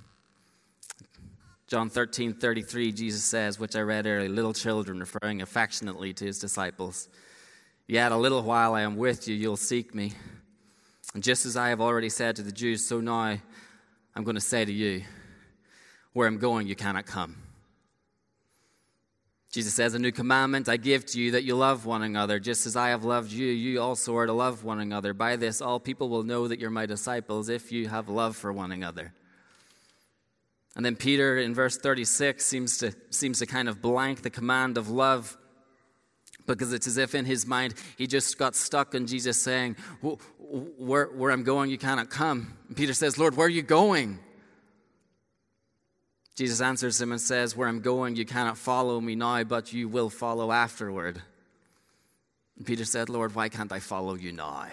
John 1.71 1.89
13, 1.89 2.35
33, 2.35 2.91
Jesus 2.91 3.23
says, 3.23 3.61
which 3.61 3.77
I 3.77 3.81
read 3.83 4.05
earlier, 4.05 4.29
little 4.29 4.53
children, 4.53 4.99
referring 4.99 5.41
affectionately 5.41 6.13
to 6.15 6.25
his 6.25 6.41
disciples. 6.41 7.09
Yet 7.87 8.11
a 8.11 8.17
little 8.17 8.43
while 8.43 8.75
I 8.75 8.81
am 8.81 8.97
with 8.97 9.29
you, 9.29 9.37
you'll 9.37 9.57
seek 9.57 9.95
me. 9.95 10.15
And 11.15 11.23
just 11.23 11.47
as 11.47 11.57
I 11.57 11.69
have 11.69 11.81
already 11.81 12.09
said 12.09 12.35
to 12.37 12.43
the 12.43 12.51
Jews, 12.51 12.85
so 12.85 13.01
now 13.01 13.39
I'm 14.17 14.25
going 14.25 14.35
to 14.35 14.41
say 14.41 14.65
to 14.65 14.73
you, 14.73 15.05
where 16.13 16.27
I'm 16.27 16.39
going, 16.39 16.67
you 16.67 16.75
cannot 16.75 17.07
come. 17.07 17.37
Jesus 19.53 19.73
says, 19.73 19.95
A 19.95 20.01
new 20.01 20.11
commandment 20.11 20.69
I 20.69 20.77
give 20.77 21.07
to 21.07 21.21
you 21.21 21.31
that 21.31 21.45
you 21.45 21.55
love 21.55 21.87
one 21.87 22.03
another. 22.03 22.41
Just 22.41 22.67
as 22.67 22.75
I 22.75 22.89
have 22.89 23.05
loved 23.05 23.31
you, 23.31 23.47
you 23.47 23.81
also 23.81 24.17
are 24.17 24.27
to 24.27 24.33
love 24.33 24.65
one 24.65 24.81
another. 24.81 25.15
By 25.15 25.37
this, 25.37 25.63
all 25.63 25.79
people 25.79 26.09
will 26.09 26.25
know 26.25 26.49
that 26.49 26.59
you're 26.59 26.71
my 26.71 26.87
disciples 26.87 27.49
if 27.49 27.71
you 27.71 27.87
have 27.87 28.09
love 28.09 28.37
for 28.37 28.53
one 28.53 28.73
another. 28.73 29.13
And 30.77 30.85
then 30.85 30.97
Peter 30.97 31.39
in 31.39 31.55
verse 31.55 31.77
36 31.77 32.45
seems 32.45 32.79
to, 32.79 32.95
seems 33.11 33.41
to 33.41 33.47
kind 33.47 33.69
of 33.69 33.83
blank 33.83 34.23
the 34.23 34.31
command 34.31 34.79
of 34.79 34.89
love 34.89 35.37
because 36.47 36.73
it's 36.73 36.87
as 36.87 36.97
if 36.97 37.15
in 37.15 37.25
his 37.25 37.47
mind 37.47 37.75
he 37.97 38.07
just 38.07 38.39
got 38.39 38.57
stuck 38.57 38.95
on 38.95 39.07
Jesus 39.07 39.41
saying, 39.41 39.77
where, 40.79 41.07
where 41.07 41.31
I'm 41.31 41.45
going, 41.45 41.71
you 41.71 41.79
cannot 41.79 42.11
come. 42.11 42.57
And 42.69 42.77
Peter 42.77 42.95
says, 42.95 43.19
Lord, 43.19 43.37
where 43.37 43.47
are 43.47 43.51
you 43.51 43.63
going? 43.63 44.19
Jesus 46.41 46.63
answers 46.63 46.99
him 46.99 47.13
and 47.13 47.21
says, 47.21 47.55
Where 47.55 47.69
I'm 47.69 47.83
going, 47.83 48.17
you 48.17 48.25
cannot 48.25 48.57
follow 48.57 48.99
me 48.99 49.15
now, 49.15 49.45
but 49.45 49.75
you 49.75 49.89
will 49.89 50.09
follow 50.09 50.51
afterward. 50.51 51.21
And 52.57 52.67
Peter 52.67 52.87
said, 52.87 53.11
Lord, 53.11 53.35
why 53.35 53.51
can't 53.51 53.71
I 53.71 53.79
follow 53.79 54.15
you 54.15 54.33
now? 54.33 54.67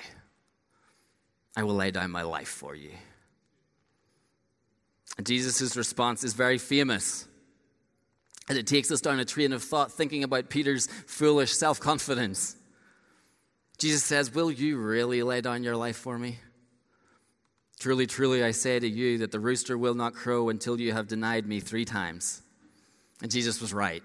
I 1.58 1.64
will 1.64 1.76
lay 1.76 1.92
down 1.92 2.12
my 2.12 2.22
life 2.22 2.48
for 2.48 2.74
you. 2.74 2.92
Jesus' 5.26 5.76
response 5.76 6.24
is 6.24 6.34
very 6.34 6.58
famous. 6.58 7.28
And 8.50 8.58
it 8.58 8.68
takes 8.68 8.92
us 8.92 9.02
down 9.02 9.20
a 9.20 9.26
train 9.26 9.52
of 9.52 9.64
thought 9.64 9.92
thinking 9.92 10.24
about 10.24 10.50
Peter's 10.50 10.88
foolish 11.06 11.54
self 11.54 11.80
confidence. 11.80 12.56
Jesus 13.78 14.04
says, 14.04 14.34
Will 14.34 14.52
you 14.52 14.78
really 14.78 15.24
lay 15.24 15.42
down 15.42 15.64
your 15.64 15.76
life 15.76 15.98
for 15.98 16.18
me? 16.18 16.40
Truly, 17.80 18.08
truly, 18.08 18.44
I 18.44 18.52
say 18.52 18.80
to 18.80 18.88
you 18.88 19.20
that 19.20 19.32
the 19.32 19.40
rooster 19.40 19.78
will 19.78 19.94
not 19.94 20.16
crow 20.16 20.50
until 20.50 20.80
you 20.80 20.94
have 20.94 21.08
denied 21.08 21.46
me 21.46 21.60
three 21.60 21.86
times. 21.86 22.42
And 23.22 23.30
Jesus 23.30 23.62
was 23.62 23.74
right. 23.74 24.02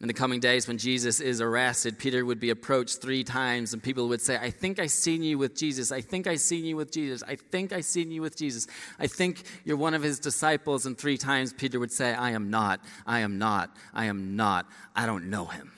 In 0.00 0.08
the 0.08 0.14
coming 0.14 0.40
days, 0.40 0.66
when 0.66 0.78
Jesus 0.78 1.20
is 1.20 1.42
arrested, 1.42 1.98
Peter 1.98 2.24
would 2.24 2.40
be 2.40 2.48
approached 2.48 3.02
three 3.02 3.22
times, 3.22 3.74
and 3.74 3.82
people 3.82 4.08
would 4.08 4.22
say, 4.22 4.38
I 4.38 4.48
think 4.48 4.78
I 4.78 4.86
seen 4.86 5.22
you 5.22 5.36
with 5.36 5.54
Jesus. 5.54 5.92
I 5.92 6.00
think 6.00 6.26
I 6.26 6.36
seen 6.36 6.64
you 6.64 6.76
with 6.76 6.90
Jesus. 6.90 7.22
I 7.22 7.36
think 7.36 7.70
I 7.74 7.82
seen 7.82 8.10
you 8.10 8.22
with 8.22 8.34
Jesus. 8.34 8.66
I 8.98 9.06
think 9.06 9.42
you're 9.62 9.76
one 9.76 9.92
of 9.92 10.02
his 10.02 10.18
disciples. 10.18 10.86
And 10.86 10.96
three 10.96 11.18
times 11.18 11.52
Peter 11.52 11.78
would 11.78 11.92
say, 11.92 12.14
I 12.14 12.30
am 12.30 12.48
not. 12.48 12.80
I 13.06 13.20
am 13.20 13.36
not. 13.38 13.76
I 13.92 14.06
am 14.06 14.36
not. 14.36 14.66
I 14.96 15.04
don't 15.04 15.28
know 15.28 15.44
him. 15.44 15.70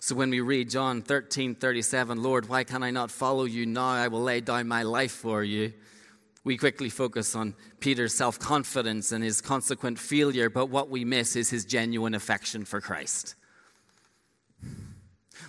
So 0.00 0.14
when 0.14 0.28
we 0.28 0.40
read 0.40 0.68
John 0.68 1.00
13 1.00 1.54
37, 1.54 2.22
Lord, 2.22 2.50
why 2.50 2.64
can 2.64 2.82
I 2.82 2.90
not 2.90 3.10
follow 3.10 3.44
you 3.44 3.64
now? 3.64 3.88
I 3.88 4.08
will 4.08 4.22
lay 4.22 4.42
down 4.42 4.68
my 4.68 4.82
life 4.82 5.12
for 5.12 5.42
you. 5.42 5.72
We 6.48 6.56
quickly 6.56 6.88
focus 6.88 7.36
on 7.36 7.54
Peter's 7.78 8.14
self 8.14 8.38
confidence 8.38 9.12
and 9.12 9.22
his 9.22 9.42
consequent 9.42 9.98
failure, 9.98 10.48
but 10.48 10.70
what 10.70 10.88
we 10.88 11.04
miss 11.04 11.36
is 11.36 11.50
his 11.50 11.66
genuine 11.66 12.14
affection 12.14 12.64
for 12.64 12.80
Christ. 12.80 13.34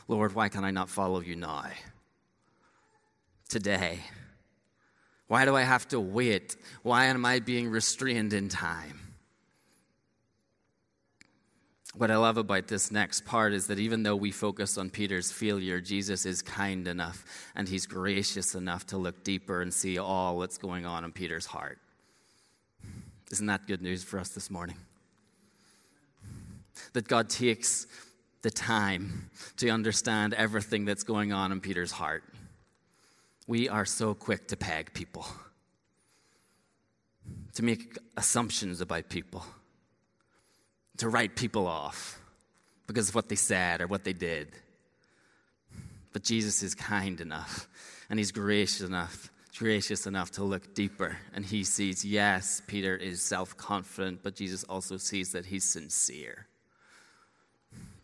Lord, 0.10 0.36
why 0.36 0.50
can 0.50 0.66
I 0.66 0.72
not 0.72 0.90
follow 0.90 1.22
you 1.22 1.38
now? 1.38 1.68
Today. 3.48 4.02
Why 5.28 5.46
do 5.46 5.56
I 5.56 5.62
have 5.62 5.88
to 5.88 6.02
wait? 6.02 6.58
Why 6.84 7.06
am 7.06 7.26
I 7.26 7.40
being 7.40 7.70
restrained 7.70 8.34
in 8.34 8.50
time? 8.50 9.09
What 12.00 12.12
I 12.12 12.16
love 12.16 12.38
about 12.38 12.70
this 12.70 12.94
next 12.94 13.26
part 13.26 13.52
is 13.52 13.68
that 13.68 13.78
even 13.78 14.04
though 14.04 14.16
we 14.16 14.32
focus 14.32 14.78
on 14.78 14.90
Peter's 14.90 15.34
failure, 15.34 15.82
Jesus 15.82 16.26
is 16.26 16.42
kind 16.42 16.88
enough 16.88 17.26
and 17.58 17.68
he's 17.68 17.86
gracious 17.86 18.56
enough 18.56 18.86
to 18.88 18.98
look 18.98 19.26
deeper 19.26 19.62
and 19.62 19.74
see 19.74 19.98
all 19.98 20.40
that's 20.40 20.58
going 20.58 20.86
on 20.86 21.04
in 21.04 21.12
Peter's 21.12 21.46
heart. 21.46 21.78
Isn't 23.34 23.48
that 23.48 23.68
good 23.68 23.82
news 23.82 24.02
for 24.02 24.18
us 24.18 24.30
this 24.30 24.50
morning? 24.50 24.78
That 26.94 27.10
God 27.10 27.30
takes 27.30 27.86
the 28.44 28.50
time 28.50 29.30
to 29.58 29.68
understand 29.68 30.34
everything 30.34 30.86
that's 30.86 31.04
going 31.04 31.34
on 31.34 31.52
in 31.52 31.60
Peter's 31.60 31.92
heart. 31.92 32.24
We 33.46 33.68
are 33.68 33.84
so 33.84 34.14
quick 34.14 34.48
to 34.48 34.56
peg 34.56 34.94
people, 34.94 35.26
to 37.56 37.62
make 37.62 37.98
assumptions 38.16 38.80
about 38.80 39.10
people 39.10 39.44
to 41.00 41.10
write 41.10 41.36
people 41.36 41.68
off 41.68 42.20
because 42.88 43.10
of 43.10 43.16
what 43.16 43.30
they 43.30 43.36
said 43.36 43.82
or 43.82 43.88
what 43.88 44.04
they 44.04 44.14
did. 44.14 44.50
But 46.14 46.24
Jesus 46.24 46.64
is 46.64 46.76
kind 46.76 47.20
enough 47.22 47.68
and 48.10 48.20
he's 48.20 48.32
gracious 48.32 48.82
enough, 48.82 49.32
gracious 49.58 50.08
enough 50.08 50.32
to 50.32 50.44
look 50.44 50.74
deeper. 50.74 51.18
And 51.34 51.46
he 51.46 51.64
sees, 51.64 52.04
yes, 52.04 52.62
Peter 52.68 52.96
is 52.96 53.22
self 53.22 53.56
confident, 53.58 54.22
but 54.24 54.36
Jesus 54.36 54.64
also 54.64 54.98
sees 54.98 55.32
that 55.34 55.46
he's 55.46 55.64
sincere. 55.64 56.48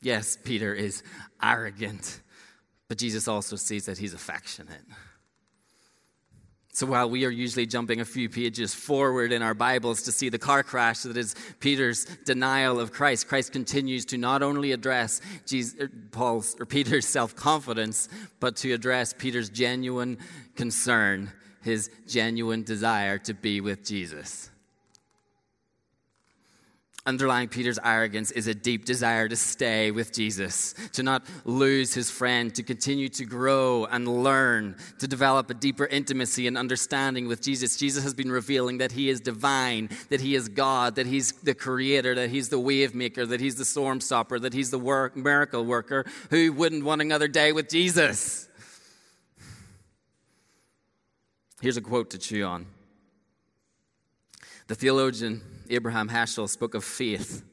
Yes, 0.02 0.38
Peter 0.44 0.74
is 0.74 1.02
arrogant, 1.42 2.22
but 2.88 2.98
Jesus 2.98 3.28
also 3.28 3.56
sees 3.56 3.88
that 3.88 3.98
he's 3.98 4.14
affectionate. 4.14 4.84
So 6.76 6.86
while 6.86 7.10
we 7.10 7.24
are 7.24 7.30
usually 7.30 7.66
jumping 7.66 8.02
a 8.02 8.06
few 8.06 8.28
pages 8.28 8.74
forward 8.74 9.32
in 9.32 9.42
our 9.42 9.54
Bibles 9.54 10.02
to 10.02 10.12
see 10.12 10.28
the 10.28 10.38
car 10.38 10.62
crash 10.62 11.04
that 11.04 11.16
is 11.16 11.34
Peter's 11.62 12.04
denial 12.26 12.82
of 12.82 12.92
Christ, 12.92 13.30
Christ 13.30 13.54
continues 13.54 14.04
to 14.08 14.18
not 14.18 14.44
only 14.44 14.74
address 14.74 15.22
Jesus, 15.46 15.80
er, 15.80 15.90
Paul's 16.12 16.54
or 16.60 16.66
Peter's 16.66 17.08
self-confidence, 17.08 18.10
but 18.42 18.58
to 18.58 18.74
address 18.74 19.14
Peter's 19.18 19.50
genuine 19.50 20.18
concern, 20.58 21.32
his 21.64 21.90
genuine 22.10 22.64
desire 22.64 23.20
to 23.20 23.34
be 23.34 23.62
with 23.62 23.86
Jesus. 23.86 24.50
Underlying 27.08 27.50
Peter's 27.50 27.78
arrogance 27.84 28.32
is 28.32 28.48
a 28.48 28.56
deep 28.56 28.84
desire 28.84 29.28
to 29.28 29.36
stay 29.36 29.92
with 29.92 30.12
Jesus, 30.12 30.74
to 30.94 31.04
not 31.04 31.24
lose 31.44 31.94
his 31.94 32.10
friend, 32.10 32.54
to 32.56 32.64
continue 32.64 33.10
to 33.10 33.26
grow 33.26 33.86
and 33.86 34.08
learn, 34.24 34.76
to 34.98 35.08
develop 35.08 35.52
a 35.52 35.54
deeper 35.54 35.86
intimacy 35.86 36.48
and 36.48 36.58
understanding 36.58 37.28
with 37.28 37.44
Jesus. 37.44 37.78
Jesus 37.78 38.04
has 38.04 38.16
been 38.16 38.32
revealing 38.32 38.80
that 38.80 38.92
he 38.92 39.08
is 39.08 39.22
divine, 39.22 39.90
that 40.10 40.20
he 40.20 40.34
is 40.34 40.50
God, 40.50 40.96
that 40.96 41.06
he's 41.06 41.32
the 41.34 41.54
creator, 41.54 42.16
that 42.16 42.32
he's 42.32 42.50
the 42.50 42.58
wave 42.60 42.96
maker, 42.96 43.24
that 43.24 43.40
he's 43.40 43.56
the 43.56 43.66
storm 43.66 44.02
stopper, 44.02 44.40
that 44.40 44.54
he's 44.54 44.72
the 44.72 44.80
work, 44.80 45.16
miracle 45.16 45.64
worker. 45.64 46.08
Who 46.32 46.52
wouldn't 46.54 46.84
want 46.84 47.02
another 47.02 47.28
day 47.28 47.52
with 47.52 47.70
Jesus? 47.70 48.50
Here's 51.62 51.78
a 51.78 51.82
quote 51.82 52.10
to 52.10 52.18
chew 52.18 52.46
on. 52.46 52.66
The 54.66 54.74
theologian 54.74 55.44
Abraham 55.70 56.10
Heschel 56.10 56.50
spoke 56.50 56.76
of 56.76 56.84
faith 56.84 57.44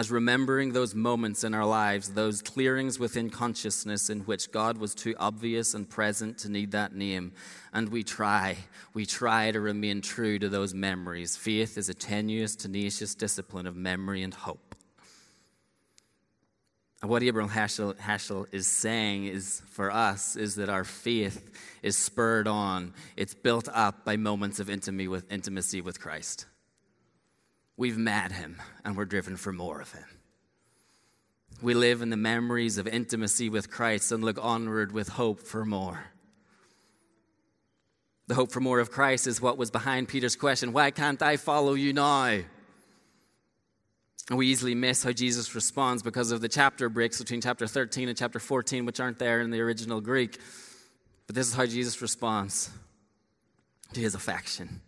as 0.00 0.10
remembering 0.10 0.72
those 0.72 0.94
moments 0.94 1.44
in 1.44 1.52
our 1.52 1.66
lives, 1.66 2.10
those 2.10 2.40
clearings 2.40 2.98
within 2.98 3.28
consciousness 3.28 4.08
in 4.08 4.20
which 4.20 4.50
God 4.50 4.78
was 4.78 4.94
too 4.94 5.14
obvious 5.18 5.74
and 5.74 5.88
present 5.88 6.38
to 6.38 6.48
need 6.50 6.70
that 6.70 6.94
name. 6.94 7.32
And 7.74 7.88
we 7.90 8.02
try, 8.02 8.56
we 8.94 9.04
try 9.04 9.50
to 9.50 9.60
remain 9.60 10.00
true 10.00 10.38
to 10.38 10.48
those 10.48 10.72
memories. 10.72 11.36
Faith 11.36 11.76
is 11.76 11.90
a 11.90 11.94
tenuous, 11.94 12.56
tenacious 12.56 13.14
discipline 13.14 13.66
of 13.66 13.76
memory 13.76 14.22
and 14.22 14.32
hope. 14.32 14.69
What 17.02 17.22
Abraham 17.22 17.50
Heschel, 17.50 17.96
Heschel 17.96 18.46
is 18.52 18.66
saying 18.66 19.24
is 19.24 19.62
for 19.70 19.90
us 19.90 20.36
is 20.36 20.56
that 20.56 20.68
our 20.68 20.84
faith 20.84 21.50
is 21.82 21.96
spurred 21.96 22.46
on, 22.46 22.92
it's 23.16 23.32
built 23.32 23.68
up 23.72 24.04
by 24.04 24.16
moments 24.16 24.60
of 24.60 24.68
intimacy 24.68 25.08
with, 25.08 25.32
intimacy 25.32 25.80
with 25.80 25.98
Christ. 25.98 26.44
We've 27.78 27.96
met 27.96 28.32
him 28.32 28.60
and 28.84 28.98
we're 28.98 29.06
driven 29.06 29.36
for 29.36 29.50
more 29.50 29.80
of 29.80 29.92
him. 29.92 30.04
We 31.62 31.72
live 31.72 32.02
in 32.02 32.10
the 32.10 32.16
memories 32.18 32.76
of 32.76 32.86
intimacy 32.86 33.48
with 33.48 33.70
Christ 33.70 34.12
and 34.12 34.22
look 34.22 34.38
onward 34.40 34.92
with 34.92 35.08
hope 35.08 35.40
for 35.40 35.64
more. 35.64 36.04
The 38.26 38.34
hope 38.34 38.52
for 38.52 38.60
more 38.60 38.78
of 38.78 38.90
Christ 38.90 39.26
is 39.26 39.40
what 39.40 39.56
was 39.56 39.70
behind 39.70 40.08
Peter's 40.08 40.36
question 40.36 40.74
why 40.74 40.90
can't 40.90 41.22
I 41.22 41.38
follow 41.38 41.72
you 41.72 41.94
now? 41.94 42.40
We 44.30 44.46
easily 44.46 44.76
miss 44.76 45.02
how 45.02 45.12
Jesus 45.12 45.54
responds 45.54 46.02
because 46.02 46.30
of 46.30 46.40
the 46.40 46.48
chapter 46.48 46.88
breaks 46.88 47.18
between 47.18 47.40
chapter 47.40 47.66
13 47.66 48.08
and 48.08 48.16
chapter 48.16 48.38
14, 48.38 48.86
which 48.86 49.00
aren't 49.00 49.18
there 49.18 49.40
in 49.40 49.50
the 49.50 49.60
original 49.60 50.00
Greek. 50.00 50.38
But 51.26 51.34
this 51.34 51.48
is 51.48 51.54
how 51.54 51.66
Jesus 51.66 52.00
responds 52.00 52.70
to 53.92 54.00
his 54.00 54.14
affection 54.14 54.80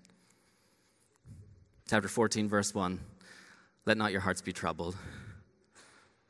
chapter 1.93 2.09
14, 2.09 2.49
verse 2.49 2.75
1. 2.75 2.99
Let 3.85 3.99
not 3.99 4.13
your 4.13 4.23
hearts 4.23 4.41
be 4.41 4.55
troubled. 4.55 4.97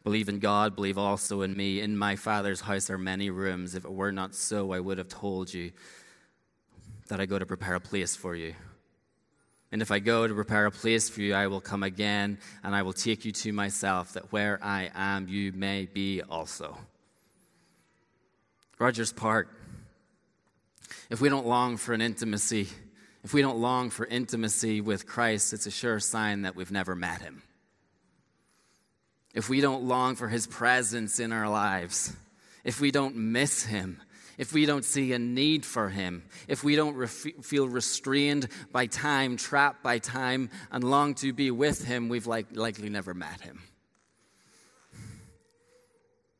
Believe 0.03 0.29
in 0.29 0.41
God, 0.41 0.75
believe 0.75 0.99
also 0.99 1.43
in 1.43 1.57
me. 1.57 1.81
In 1.81 1.97
my 1.97 2.17
Father's 2.17 2.63
house 2.63 2.91
are 2.91 2.99
many 2.99 3.31
rooms. 3.31 3.77
If 3.77 3.85
it 3.85 3.93
were 3.93 4.11
not 4.11 4.35
so, 4.35 4.73
I 4.73 4.81
would 4.81 4.99
have 4.99 5.07
told 5.07 5.55
you 5.55 5.71
that 7.07 7.21
I 7.21 7.27
go 7.27 7.39
to 7.39 7.47
prepare 7.47 7.77
a 7.77 7.81
place 7.81 8.17
for 8.17 8.35
you. 8.35 8.57
And 9.73 9.81
if 9.81 9.91
I 9.91 9.99
go 9.99 10.29
to 10.29 10.35
prepare 10.35 10.67
a 10.67 10.71
place 10.71 11.09
for 11.09 11.23
you, 11.23 11.35
I 11.35 11.47
will 11.47 11.63
come 11.63 11.83
again 11.83 12.39
and 12.63 12.75
I 12.75 12.83
will 12.83 12.93
take 12.93 13.25
you 13.25 13.33
to 13.33 13.53
myself, 13.53 14.13
that 14.13 14.31
where 14.31 14.59
I 14.63 14.91
am, 14.95 15.29
you 15.29 15.51
may 15.53 15.87
be 15.87 16.21
also. 16.23 16.77
Rogers 18.79 19.13
Park. 19.13 19.49
If 21.09 21.23
we 21.23 21.31
don't 21.31 21.47
long 21.47 21.79
for 21.79 21.95
an 21.95 22.03
intimacy, 22.03 22.69
if 23.25 23.33
we 23.33 23.41
don't 23.41 23.59
long 23.59 23.89
for 23.89 24.05
intimacy 24.05 24.83
with 24.83 25.07
Christ, 25.07 25.55
it's 25.55 25.67
a 25.67 25.71
sure 25.71 26.01
sign 26.01 26.43
that 26.43 26.55
we've 26.55 26.71
never 26.71 26.95
met 26.95 27.23
him. 27.23 27.43
If 29.33 29.49
we 29.49 29.63
don't 29.63 29.85
long 29.85 30.17
for 30.17 30.29
his 30.29 30.47
presence 30.47 31.19
in 31.19 31.33
our 31.33 31.49
lives, 31.49 32.15
if 32.65 32.81
we 32.81 32.91
don't 32.91 33.17
miss 33.17 33.65
him, 33.65 34.03
if 34.39 34.53
we 34.53 34.67
don't 34.67 34.85
see 34.85 35.13
a 35.13 35.19
need 35.19 35.65
for 35.65 35.89
him, 35.89 36.25
if 36.49 36.65
we 36.65 36.77
don't 36.77 37.09
feel 37.09 37.69
restrained 37.69 38.49
by 38.73 38.87
time, 38.87 39.37
trapped 39.37 39.83
by 39.83 39.99
time, 39.99 40.51
and 40.71 40.85
long 40.85 41.15
to 41.17 41.33
be 41.33 41.51
with 41.51 41.85
him, 41.85 42.09
we've 42.09 42.27
like, 42.27 42.47
likely 42.53 42.89
never 42.89 43.15
met 43.15 43.41
him. 43.41 43.63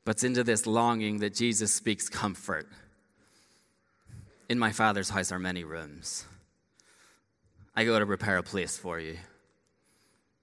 But 0.05 0.17
it's 0.17 0.25
into 0.25 0.43
this 0.43 0.67
longing 0.67 1.19
that 1.19 1.35
Jesus 1.35 1.73
speaks 1.73 2.09
comfort. 2.09 2.69
In 4.49 4.59
my 4.59 4.73
Father's 4.73 5.11
house 5.11 5.31
are 5.31 5.39
many 5.39 5.65
rooms. 5.65 6.27
I 7.75 7.85
go 7.85 7.99
to 7.99 8.05
prepare 8.05 8.39
a 8.39 8.43
place 8.43 8.77
for 8.77 8.99
you. 8.99 9.17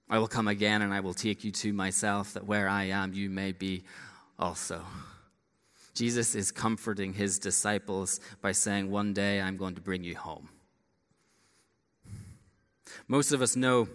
I 0.08 0.18
will 0.18 0.26
come 0.26 0.48
again 0.48 0.82
and 0.82 0.92
I 0.92 1.00
will 1.00 1.14
take 1.14 1.44
you 1.44 1.52
to 1.52 1.72
myself, 1.72 2.32
that 2.32 2.44
where 2.44 2.68
I 2.68 2.84
am, 2.84 3.12
you 3.12 3.30
may 3.30 3.52
be 3.52 3.84
also. 4.38 4.82
Jesus 6.00 6.34
is 6.34 6.50
comforting 6.50 7.12
his 7.12 7.38
disciples 7.38 8.20
by 8.40 8.52
saying, 8.52 8.90
One 8.90 9.12
day 9.12 9.38
I'm 9.38 9.58
going 9.58 9.74
to 9.74 9.82
bring 9.82 10.02
you 10.02 10.16
home. 10.16 10.48
Most 13.06 13.32
of 13.32 13.42
us 13.42 13.54
know 13.54 13.86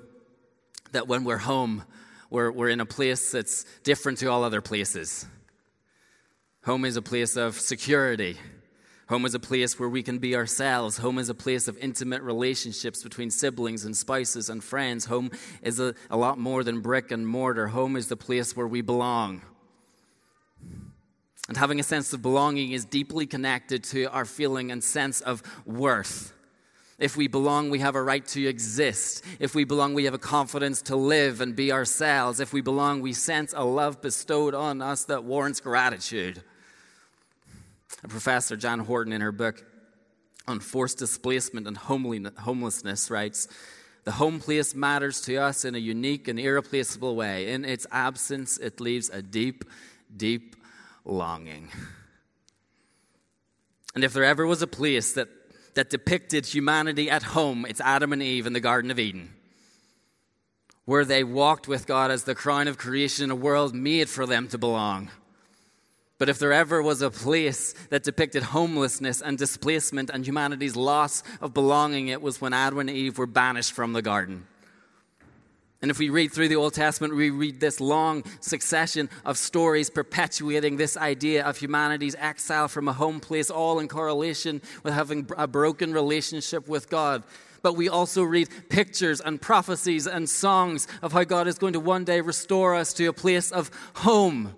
that 0.92 1.08
when 1.08 1.24
we're 1.24 1.40
home, 1.40 1.84
we're, 2.30 2.52
we're 2.52 2.70
in 2.70 2.80
a 2.80 2.86
place 2.86 3.32
that's 3.32 3.66
different 3.82 4.20
to 4.20 4.28
all 4.28 4.44
other 4.44 4.62
places. 4.62 5.26
Home 6.66 6.86
is 6.86 6.96
a 6.96 7.02
place 7.02 7.38
of 7.38 7.60
security, 7.60 8.38
Home 9.10 9.26
is 9.26 9.34
a 9.34 9.40
place 9.40 9.80
where 9.80 9.90
we 9.90 10.04
can 10.04 10.20
be 10.20 10.36
ourselves. 10.36 10.98
Home 10.98 11.18
is 11.18 11.30
a 11.30 11.36
place 11.36 11.68
of 11.68 11.76
intimate 11.80 12.22
relationships 12.22 13.02
between 13.02 13.32
siblings 13.32 13.84
and 13.84 13.98
spouses 13.98 14.50
and 14.50 14.64
friends. 14.64 15.06
Home 15.06 15.32
is 15.64 15.80
a, 15.80 15.96
a 16.12 16.18
lot 16.18 16.38
more 16.38 16.64
than 16.64 16.82
brick 16.82 17.10
and 17.10 17.28
mortar. 17.28 17.68
Home 17.68 17.96
is 17.96 18.10
the 18.10 18.18
place 18.18 18.56
where 18.56 18.68
we 18.68 18.82
belong. 18.82 19.42
And 21.48 21.58
having 21.58 21.80
a 21.80 21.84
sense 21.84 22.12
of 22.14 22.22
belonging 22.22 22.72
is 22.72 22.86
deeply 22.86 23.26
connected 23.28 23.84
to 23.86 24.06
our 24.06 24.26
feeling 24.26 24.72
and 24.72 24.84
sense 24.84 25.22
of 25.22 25.44
worth. 25.66 26.34
If 26.98 27.18
we 27.18 27.28
belong, 27.28 27.70
we 27.70 27.80
have 27.80 27.96
a 27.96 28.02
right 28.02 28.26
to 28.28 28.48
exist. 28.48 29.24
If 29.40 29.54
we 29.54 29.66
belong, 29.66 29.94
we 29.94 30.06
have 30.06 30.14
a 30.14 30.20
confidence 30.20 30.82
to 30.84 30.96
live 30.96 31.42
and 31.42 31.56
be 31.56 31.72
ourselves. 31.72 32.40
If 32.40 32.54
we 32.54 32.62
belong, 32.62 33.02
we 33.02 33.12
sense 33.12 33.54
a 33.56 33.66
love 33.66 34.02
bestowed 34.02 34.56
on 34.56 34.82
us 34.82 35.04
that 35.06 35.26
warrants 35.26 35.60
gratitude. 35.60 36.42
Professor 38.08 38.56
Jan 38.56 38.80
Horton, 38.80 39.12
in 39.14 39.22
her 39.22 39.34
book 39.34 39.66
on 40.48 40.60
forced 40.60 40.98
displacement 40.98 41.68
and 41.68 41.76
homelessness, 41.78 43.12
writes 43.12 43.50
The 44.06 44.14
home 44.14 44.40
place 44.40 44.74
matters 44.74 45.20
to 45.22 45.36
us 45.36 45.66
in 45.66 45.76
a 45.76 45.80
unique 45.80 46.30
and 46.30 46.40
irreplaceable 46.40 47.16
way. 47.16 47.52
In 47.52 47.66
its 47.66 47.86
absence, 47.92 48.58
it 48.58 48.80
leaves 48.80 49.10
a 49.10 49.22
deep, 49.22 49.66
deep 50.16 50.55
longing. 51.06 51.70
And 53.94 54.04
if 54.04 54.12
there 54.14 54.26
ever 54.26 54.46
was 54.46 54.62
a 54.62 54.68
place 54.68 55.14
that, 55.14 55.30
that 55.76 55.90
depicted 55.90 56.46
humanity 56.46 57.10
at 57.10 57.24
home, 57.24 57.66
it's 57.68 57.80
Adam 57.80 58.12
and 58.12 58.22
Eve 58.22 58.46
in 58.46 58.54
the 58.54 58.60
Garden 58.60 58.92
of 58.92 59.00
Eden, 59.00 59.34
where 60.84 61.06
they 61.06 61.24
walked 61.24 61.68
with 61.68 61.88
God 61.88 62.12
as 62.12 62.24
the 62.24 62.36
crown 62.36 62.68
of 62.68 62.78
creation 62.78 63.24
in 63.24 63.32
a 63.32 63.36
world 63.36 63.74
made 63.74 64.10
for 64.10 64.26
them 64.26 64.48
to 64.50 64.58
belong. 64.58 65.10
But 66.18 66.30
if 66.30 66.40
there 66.40 66.54
ever 66.54 66.82
was 66.82 67.02
a 67.02 67.12
place 67.12 67.74
that 67.90 68.04
depicted 68.04 68.44
homelessness 68.44 69.22
and 69.22 69.38
displacement 69.38 70.10
and 70.10 70.26
humanity's 70.26 70.76
loss 70.76 71.24
of 71.42 71.54
belonging, 71.54 72.08
it 72.08 72.22
was 72.22 72.40
when 72.40 72.54
Adam 72.54 72.80
and 72.80 72.90
Eve 72.90 73.18
were 73.18 73.26
banished 73.26 73.74
from 73.74 73.94
the 73.94 74.02
garden. 74.02 74.48
And 75.86 75.92
if 75.92 76.00
we 76.00 76.10
read 76.10 76.32
through 76.32 76.48
the 76.48 76.56
Old 76.56 76.74
Testament, 76.74 77.16
we 77.16 77.30
read 77.30 77.60
this 77.60 77.80
long 77.80 78.24
succession 78.40 79.08
of 79.24 79.38
stories 79.38 79.92
perpetuating 79.92 80.78
this 80.78 80.98
idea 80.98 81.46
of 81.46 81.58
humanity's 81.58 82.16
exile 82.16 82.68
from 82.68 82.88
a 82.88 82.94
home 82.94 83.20
place, 83.20 83.52
all 83.52 83.78
in 83.78 83.88
correlation 83.88 84.64
with 84.82 84.96
having 84.96 85.30
a 85.38 85.46
broken 85.46 85.94
relationship 85.94 86.68
with 86.68 86.90
God. 86.90 87.22
But 87.62 87.74
we 87.74 87.88
also 87.88 88.24
read 88.24 88.50
pictures 88.70 89.22
and 89.22 89.40
prophecies 89.40 90.08
and 90.08 90.28
songs 90.28 90.88
of 91.04 91.14
how 91.14 91.24
God 91.24 91.48
is 91.48 91.60
going 91.60 91.74
to 91.74 91.80
one 91.80 92.04
day 92.04 92.20
restore 92.20 92.74
us 92.74 92.92
to 92.94 93.06
a 93.06 93.14
place 93.14 93.52
of 93.52 93.70
home 93.98 94.56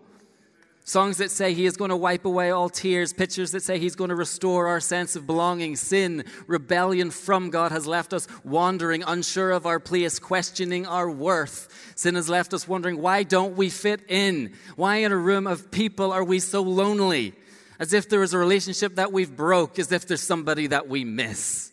Songs 0.88 1.18
that 1.18 1.32
say 1.32 1.54
he 1.54 1.66
is 1.66 1.76
going 1.76 1.90
to 1.90 1.98
wipe 1.98 2.24
away 2.24 2.50
all 2.50 2.70
tears, 2.70 3.12
pictures 3.12 3.52
that 3.52 3.62
say 3.62 3.78
he's 3.78 3.98
going 3.98 4.08
to 4.08 4.16
restore 4.16 4.68
our 4.68 4.80
sense 4.80 5.18
of 5.18 5.28
belonging. 5.28 5.76
Sin, 5.76 6.24
rebellion 6.48 7.12
from 7.12 7.50
God 7.50 7.74
has 7.74 7.86
left 7.86 8.14
us 8.14 8.26
wandering, 8.46 9.04
unsure 9.04 9.52
of 9.52 9.66
our 9.66 9.82
place, 9.82 10.18
questioning 10.18 10.88
our 10.88 11.12
worth. 11.12 11.92
Sin 11.98 12.16
has 12.16 12.30
left 12.30 12.54
us 12.54 12.70
wondering, 12.70 13.02
why 13.02 13.24
don't 13.24 13.58
we 13.58 13.70
fit 13.70 14.00
in? 14.08 14.54
Why 14.78 14.98
in 14.98 15.12
a 15.12 15.18
room 15.18 15.46
of 15.46 15.72
people 15.72 16.14
are 16.14 16.24
we 16.24 16.40
so 16.40 16.62
lonely? 16.62 17.34
As 17.80 17.92
if 17.92 18.08
there 18.08 18.24
is 18.24 18.34
a 18.34 18.38
relationship 18.38 18.96
that 18.96 19.12
we've 19.12 19.36
broke, 19.36 19.80
as 19.80 19.92
if 19.92 20.08
there's 20.08 20.24
somebody 20.24 20.68
that 20.68 20.88
we 20.88 21.04
miss. 21.04 21.70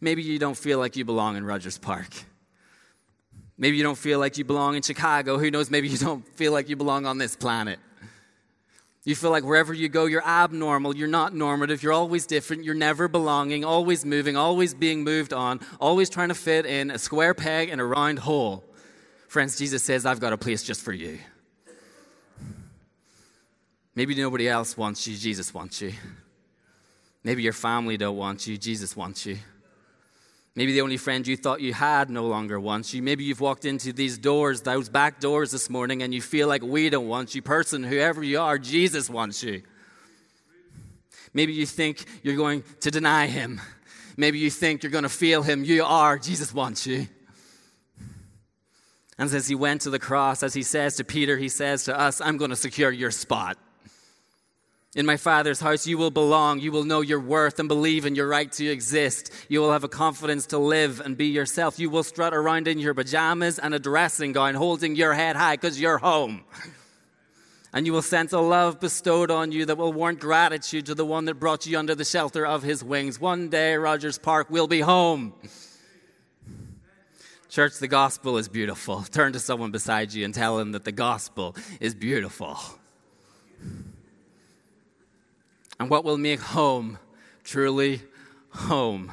Maybe 0.00 0.22
you 0.22 0.38
don't 0.38 0.56
feel 0.56 0.78
like 0.78 0.94
you 0.94 1.04
belong 1.04 1.36
in 1.36 1.44
Rogers 1.44 1.78
Park. 1.78 2.14
Maybe 3.56 3.76
you 3.76 3.82
don't 3.82 3.98
feel 3.98 4.18
like 4.18 4.36
you 4.36 4.44
belong 4.44 4.74
in 4.74 4.82
Chicago. 4.82 5.38
Who 5.38 5.50
knows? 5.50 5.70
Maybe 5.70 5.88
you 5.88 5.98
don't 5.98 6.26
feel 6.36 6.52
like 6.52 6.68
you 6.68 6.76
belong 6.76 7.06
on 7.06 7.18
this 7.18 7.36
planet. 7.36 7.78
You 9.04 9.14
feel 9.14 9.30
like 9.30 9.44
wherever 9.44 9.74
you 9.74 9.90
go, 9.90 10.06
you're 10.06 10.26
abnormal, 10.26 10.96
you're 10.96 11.08
not 11.08 11.34
normative, 11.34 11.82
you're 11.82 11.92
always 11.92 12.24
different, 12.24 12.64
you're 12.64 12.74
never 12.74 13.06
belonging, 13.06 13.62
always 13.62 14.02
moving, 14.02 14.34
always 14.34 14.72
being 14.72 15.04
moved 15.04 15.34
on, 15.34 15.60
always 15.78 16.08
trying 16.08 16.30
to 16.30 16.34
fit 16.34 16.64
in 16.64 16.90
a 16.90 16.98
square 16.98 17.34
peg 17.34 17.68
in 17.68 17.80
a 17.80 17.84
round 17.84 18.18
hole. 18.18 18.64
Friends, 19.28 19.58
Jesus 19.58 19.82
says, 19.82 20.06
I've 20.06 20.20
got 20.20 20.32
a 20.32 20.38
place 20.38 20.62
just 20.62 20.80
for 20.80 20.92
you. 20.92 21.18
Maybe 23.94 24.14
nobody 24.14 24.48
else 24.48 24.74
wants 24.74 25.06
you, 25.06 25.16
Jesus 25.16 25.52
wants 25.52 25.82
you. 25.82 25.92
Maybe 27.22 27.42
your 27.42 27.52
family 27.52 27.98
don't 27.98 28.16
want 28.16 28.46
you, 28.46 28.56
Jesus 28.56 28.96
wants 28.96 29.26
you. 29.26 29.36
Maybe 30.56 30.72
the 30.72 30.82
only 30.82 30.96
friend 30.98 31.26
you 31.26 31.36
thought 31.36 31.60
you 31.60 31.72
had 31.72 32.10
no 32.10 32.26
longer 32.26 32.60
wants 32.60 32.94
you. 32.94 33.02
Maybe 33.02 33.24
you've 33.24 33.40
walked 33.40 33.64
into 33.64 33.92
these 33.92 34.18
doors, 34.18 34.62
those 34.62 34.88
back 34.88 35.18
doors 35.18 35.50
this 35.50 35.68
morning, 35.68 36.02
and 36.02 36.14
you 36.14 36.22
feel 36.22 36.46
like 36.46 36.62
we 36.62 36.90
don't 36.90 37.08
want 37.08 37.34
you. 37.34 37.42
Person, 37.42 37.82
whoever 37.82 38.22
you 38.22 38.40
are, 38.40 38.56
Jesus 38.56 39.10
wants 39.10 39.42
you. 39.42 39.62
Maybe 41.32 41.52
you 41.52 41.66
think 41.66 42.04
you're 42.22 42.36
going 42.36 42.62
to 42.80 42.92
deny 42.92 43.26
him. 43.26 43.60
Maybe 44.16 44.38
you 44.38 44.48
think 44.48 44.84
you're 44.84 44.92
going 44.92 45.02
to 45.02 45.08
feel 45.08 45.42
him. 45.42 45.64
You 45.64 45.84
are. 45.84 46.18
Jesus 46.18 46.54
wants 46.54 46.86
you. 46.86 47.08
And 49.18 49.32
as 49.32 49.48
he 49.48 49.56
went 49.56 49.82
to 49.82 49.90
the 49.90 49.98
cross, 49.98 50.44
as 50.44 50.54
he 50.54 50.62
says 50.62 50.96
to 50.96 51.04
Peter, 51.04 51.36
he 51.36 51.48
says 51.48 51.84
to 51.84 51.98
us, 51.98 52.20
I'm 52.20 52.36
going 52.36 52.50
to 52.50 52.56
secure 52.56 52.92
your 52.92 53.10
spot. 53.10 53.58
In 54.96 55.06
my 55.06 55.16
Father's 55.16 55.58
house, 55.58 55.88
you 55.88 55.98
will 55.98 56.12
belong. 56.12 56.60
You 56.60 56.70
will 56.70 56.84
know 56.84 57.00
your 57.00 57.18
worth 57.18 57.58
and 57.58 57.68
believe 57.68 58.06
in 58.06 58.14
your 58.14 58.28
right 58.28 58.50
to 58.52 58.66
exist. 58.66 59.32
You 59.48 59.60
will 59.60 59.72
have 59.72 59.82
a 59.82 59.88
confidence 59.88 60.46
to 60.46 60.58
live 60.58 61.00
and 61.00 61.16
be 61.16 61.26
yourself. 61.26 61.80
You 61.80 61.90
will 61.90 62.04
strut 62.04 62.32
around 62.32 62.68
in 62.68 62.78
your 62.78 62.94
pajamas 62.94 63.58
and 63.58 63.74
a 63.74 63.80
dressing 63.80 64.32
gown, 64.32 64.54
holding 64.54 64.94
your 64.94 65.12
head 65.12 65.34
high 65.34 65.56
because 65.56 65.80
you're 65.80 65.98
home. 65.98 66.44
And 67.72 67.86
you 67.86 67.92
will 67.92 68.02
sense 68.02 68.32
a 68.32 68.38
love 68.38 68.78
bestowed 68.78 69.32
on 69.32 69.50
you 69.50 69.66
that 69.66 69.76
will 69.76 69.92
warrant 69.92 70.20
gratitude 70.20 70.86
to 70.86 70.94
the 70.94 71.04
one 71.04 71.24
that 71.24 71.40
brought 71.40 71.66
you 71.66 71.76
under 71.76 71.96
the 71.96 72.04
shelter 72.04 72.46
of 72.46 72.62
his 72.62 72.84
wings. 72.84 73.18
One 73.18 73.48
day, 73.48 73.74
Rogers 73.74 74.16
Park 74.16 74.48
will 74.48 74.68
be 74.68 74.78
home. 74.78 75.34
Church, 77.48 77.78
the 77.78 77.88
gospel 77.88 78.38
is 78.38 78.48
beautiful. 78.48 79.02
Turn 79.02 79.32
to 79.32 79.40
someone 79.40 79.72
beside 79.72 80.12
you 80.12 80.24
and 80.24 80.32
tell 80.32 80.56
them 80.56 80.70
that 80.70 80.84
the 80.84 80.92
gospel 80.92 81.56
is 81.80 81.96
beautiful. 81.96 82.60
And 85.78 85.90
what 85.90 86.04
will 86.04 86.18
make 86.18 86.40
home 86.40 86.98
truly 87.42 88.02
home 88.50 89.12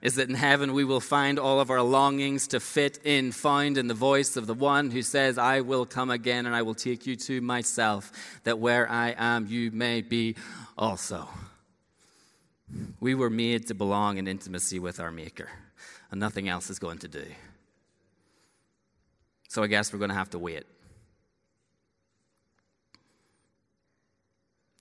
is 0.00 0.14
that 0.14 0.28
in 0.28 0.34
heaven 0.34 0.74
we 0.74 0.84
will 0.84 1.00
find 1.00 1.38
all 1.38 1.60
of 1.60 1.70
our 1.70 1.82
longings 1.82 2.46
to 2.48 2.60
fit 2.60 2.98
in, 3.04 3.32
found 3.32 3.78
in 3.78 3.88
the 3.88 3.94
voice 3.94 4.36
of 4.36 4.46
the 4.46 4.54
one 4.54 4.90
who 4.90 5.02
says, 5.02 5.38
I 5.38 5.60
will 5.60 5.86
come 5.86 6.10
again 6.10 6.46
and 6.46 6.54
I 6.54 6.62
will 6.62 6.74
take 6.74 7.06
you 7.06 7.16
to 7.16 7.40
myself, 7.40 8.12
that 8.44 8.58
where 8.58 8.88
I 8.88 9.14
am, 9.18 9.46
you 9.48 9.70
may 9.72 10.02
be 10.02 10.36
also. 10.76 11.28
We 13.00 13.14
were 13.14 13.30
made 13.30 13.66
to 13.68 13.74
belong 13.74 14.18
in 14.18 14.28
intimacy 14.28 14.78
with 14.78 15.00
our 15.00 15.10
Maker, 15.10 15.48
and 16.10 16.20
nothing 16.20 16.48
else 16.48 16.70
is 16.70 16.78
going 16.78 16.98
to 16.98 17.08
do. 17.08 17.24
So 19.48 19.62
I 19.62 19.66
guess 19.66 19.92
we're 19.92 19.98
going 19.98 20.10
to 20.10 20.14
have 20.14 20.30
to 20.30 20.38
wait. 20.38 20.64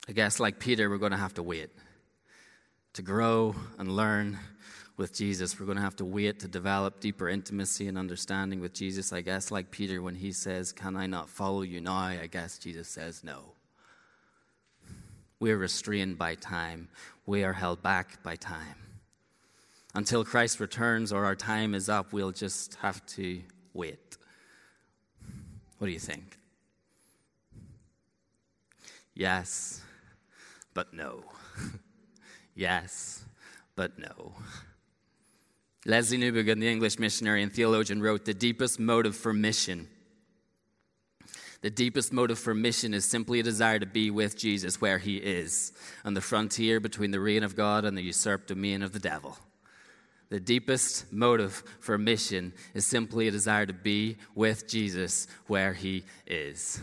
I 0.10 0.14
guess, 0.14 0.40
like 0.40 0.60
Peter, 0.60 0.90
we're 0.90 0.98
going 0.98 1.12
to 1.12 1.18
have 1.18 1.34
to 1.34 1.44
wait 1.44 1.70
to 2.94 3.02
grow 3.02 3.56
and 3.78 3.92
learn 3.92 4.40
with 4.96 5.14
Jesus. 5.14 5.60
We're 5.60 5.66
going 5.66 5.78
to 5.78 5.84
have 5.84 5.98
to 5.98 6.06
wait 6.06 6.40
to 6.40 6.48
develop 6.48 7.02
deeper 7.02 7.28
intimacy 7.28 7.90
and 7.90 7.98
understanding 7.98 8.62
with 8.62 8.74
Jesus. 8.74 9.12
I 9.12 9.20
guess, 9.20 9.52
like 9.52 9.70
Peter, 9.70 10.02
when 10.02 10.16
he 10.16 10.32
says, 10.32 10.72
Can 10.72 10.96
I 10.96 11.08
not 11.08 11.30
follow 11.30 11.62
you 11.62 11.82
now? 11.82 11.98
I 11.98 12.28
guess 12.32 12.58
Jesus 12.58 12.88
says, 12.88 13.22
No. 13.22 13.52
We're 15.42 15.58
restrained 15.58 16.18
by 16.18 16.36
time, 16.36 16.88
we 17.26 17.44
are 17.44 17.54
held 17.54 17.84
back 17.84 18.24
by 18.24 18.38
time. 18.38 18.76
Until 19.94 20.24
Christ 20.24 20.62
returns 20.62 21.12
or 21.12 21.26
our 21.26 21.36
time 21.36 21.76
is 21.76 21.90
up, 21.90 22.14
we'll 22.14 22.32
just 22.32 22.76
have 22.76 23.06
to 23.08 23.42
wait. 23.74 24.18
What 25.80 25.88
do 25.88 25.94
you 25.94 26.00
think? 26.00 26.38
Yes 29.14 29.84
but 30.78 30.94
no. 30.94 31.24
yes, 32.56 33.26
but 33.76 33.98
no. 33.98 34.36
Lesslie 35.88 36.20
Newbigin, 36.20 36.60
the 36.60 36.68
English 36.68 37.00
missionary 37.00 37.42
and 37.42 37.52
theologian, 37.52 38.00
wrote 38.00 38.26
The 38.26 38.36
deepest 38.36 38.80
motive 38.80 39.16
for 39.16 39.34
mission. 39.34 39.88
The 41.62 41.72
deepest 41.72 42.14
motive 42.14 42.38
for 42.38 42.54
mission 42.54 42.94
is 42.94 43.06
simply 43.06 43.40
a 43.40 43.44
desire 43.44 43.80
to 43.80 43.88
be 43.88 44.12
with 44.12 44.38
Jesus 44.38 44.80
where 44.80 45.00
he 45.00 45.18
is, 45.18 45.74
on 46.06 46.14
the 46.14 46.22
frontier 46.22 46.80
between 46.80 47.10
the 47.10 47.20
reign 47.20 47.42
of 47.42 47.56
God 47.56 47.84
and 47.84 47.98
the 47.98 48.04
usurped 48.04 48.50
domain 48.50 48.84
of 48.84 48.92
the 48.92 49.00
devil. 49.00 49.36
The 50.30 50.40
deepest 50.40 51.12
motive 51.12 51.64
for 51.80 51.98
mission 51.98 52.54
is 52.76 52.86
simply 52.86 53.28
a 53.28 53.32
desire 53.32 53.66
to 53.66 53.74
be 53.74 54.18
with 54.36 54.68
Jesus 54.68 55.26
where 55.48 55.74
he 55.74 56.04
is. 56.28 56.80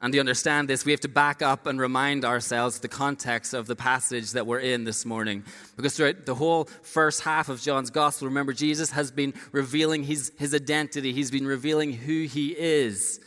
And 0.00 0.12
to 0.12 0.20
understand 0.20 0.68
this, 0.68 0.84
we 0.84 0.92
have 0.92 1.00
to 1.00 1.08
back 1.08 1.42
up 1.42 1.66
and 1.66 1.80
remind 1.80 2.24
ourselves 2.24 2.78
the 2.78 2.88
context 2.88 3.52
of 3.52 3.66
the 3.66 3.74
passage 3.74 4.30
that 4.32 4.46
we're 4.46 4.60
in 4.60 4.84
this 4.84 5.04
morning. 5.04 5.42
Because 5.74 5.96
throughout 5.96 6.24
the 6.24 6.36
whole 6.36 6.66
first 6.82 7.22
half 7.22 7.48
of 7.48 7.60
John's 7.60 7.90
gospel, 7.90 8.28
remember, 8.28 8.52
Jesus 8.52 8.92
has 8.92 9.10
been 9.10 9.34
revealing 9.50 10.04
his, 10.04 10.30
his 10.38 10.54
identity, 10.54 11.12
he's 11.12 11.32
been 11.32 11.46
revealing 11.46 11.92
who 11.92 12.22
he 12.24 12.50
is. 12.56 13.18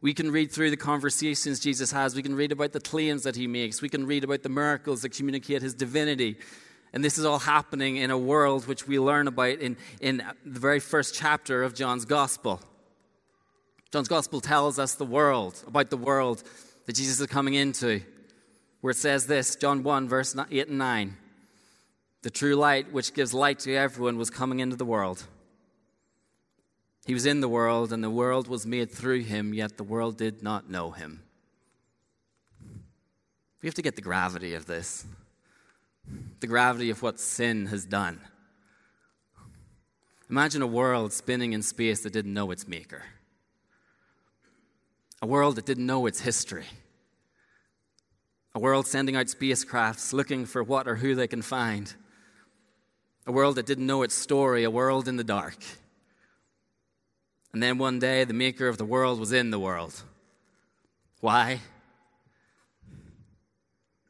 We 0.00 0.14
can 0.14 0.30
read 0.30 0.52
through 0.52 0.70
the 0.70 0.76
conversations 0.76 1.58
Jesus 1.58 1.90
has, 1.90 2.14
we 2.14 2.22
can 2.22 2.36
read 2.36 2.52
about 2.52 2.72
the 2.72 2.80
claims 2.80 3.24
that 3.24 3.34
he 3.34 3.48
makes, 3.48 3.82
we 3.82 3.88
can 3.88 4.06
read 4.06 4.22
about 4.22 4.44
the 4.44 4.48
miracles 4.48 5.02
that 5.02 5.08
communicate 5.08 5.62
his 5.62 5.74
divinity. 5.74 6.36
And 6.92 7.04
this 7.04 7.18
is 7.18 7.24
all 7.24 7.40
happening 7.40 7.96
in 7.96 8.12
a 8.12 8.18
world 8.18 8.68
which 8.68 8.86
we 8.86 9.00
learn 9.00 9.26
about 9.26 9.58
in, 9.58 9.76
in 10.00 10.18
the 10.44 10.60
very 10.60 10.78
first 10.78 11.16
chapter 11.16 11.64
of 11.64 11.74
John's 11.74 12.04
gospel. 12.04 12.60
John's 13.92 14.08
gospel 14.08 14.40
tells 14.40 14.78
us 14.78 14.94
the 14.94 15.04
world, 15.04 15.62
about 15.66 15.90
the 15.90 15.96
world 15.96 16.42
that 16.86 16.96
Jesus 16.96 17.20
is 17.20 17.26
coming 17.28 17.54
into, 17.54 18.00
where 18.80 18.90
it 18.90 18.96
says 18.96 19.26
this 19.26 19.56
John 19.56 19.82
1, 19.82 20.08
verse 20.08 20.34
8 20.50 20.68
and 20.68 20.78
9. 20.78 21.16
The 22.22 22.30
true 22.30 22.56
light, 22.56 22.92
which 22.92 23.14
gives 23.14 23.32
light 23.32 23.60
to 23.60 23.74
everyone, 23.74 24.18
was 24.18 24.30
coming 24.30 24.58
into 24.58 24.76
the 24.76 24.84
world. 24.84 25.24
He 27.06 27.14
was 27.14 27.26
in 27.26 27.40
the 27.40 27.48
world, 27.48 27.92
and 27.92 28.02
the 28.02 28.10
world 28.10 28.48
was 28.48 28.66
made 28.66 28.90
through 28.90 29.22
him, 29.22 29.54
yet 29.54 29.76
the 29.76 29.84
world 29.84 30.16
did 30.16 30.42
not 30.42 30.68
know 30.68 30.90
him. 30.90 31.22
We 33.62 33.68
have 33.68 33.74
to 33.74 33.82
get 33.82 33.94
the 33.94 34.02
gravity 34.02 34.54
of 34.54 34.66
this, 34.66 35.06
the 36.40 36.48
gravity 36.48 36.90
of 36.90 37.02
what 37.02 37.20
sin 37.20 37.66
has 37.66 37.84
done. 37.84 38.20
Imagine 40.28 40.62
a 40.62 40.66
world 40.66 41.12
spinning 41.12 41.52
in 41.52 41.62
space 41.62 42.02
that 42.02 42.12
didn't 42.12 42.34
know 42.34 42.50
its 42.50 42.66
maker 42.66 43.04
a 45.22 45.26
world 45.26 45.56
that 45.56 45.66
didn't 45.66 45.86
know 45.86 46.06
its 46.06 46.20
history, 46.20 46.66
a 48.54 48.58
world 48.58 48.86
sending 48.86 49.16
out 49.16 49.26
spacecrafts 49.26 50.12
looking 50.12 50.46
for 50.46 50.62
what 50.62 50.86
or 50.86 50.96
who 50.96 51.14
they 51.14 51.26
can 51.26 51.42
find, 51.42 51.94
a 53.26 53.32
world 53.32 53.56
that 53.56 53.66
didn't 53.66 53.86
know 53.86 54.02
its 54.02 54.14
story, 54.14 54.64
a 54.64 54.70
world 54.70 55.08
in 55.08 55.16
the 55.16 55.24
dark. 55.24 55.58
And 57.52 57.62
then 57.62 57.78
one 57.78 57.98
day, 57.98 58.24
the 58.24 58.34
maker 58.34 58.68
of 58.68 58.78
the 58.78 58.84
world 58.84 59.18
was 59.18 59.32
in 59.32 59.50
the 59.50 59.58
world. 59.58 60.02
Why? 61.20 61.60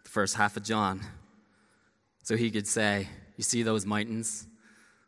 The 0.03 0.11
first 0.11 0.35
half 0.35 0.57
of 0.57 0.65
John. 0.65 1.01
So 2.25 2.37
he 2.37 2.51
could 2.51 2.67
say, 2.67 3.09
You 3.37 3.45
see 3.45 3.63
those 3.63 3.87
mountains? 3.87 4.49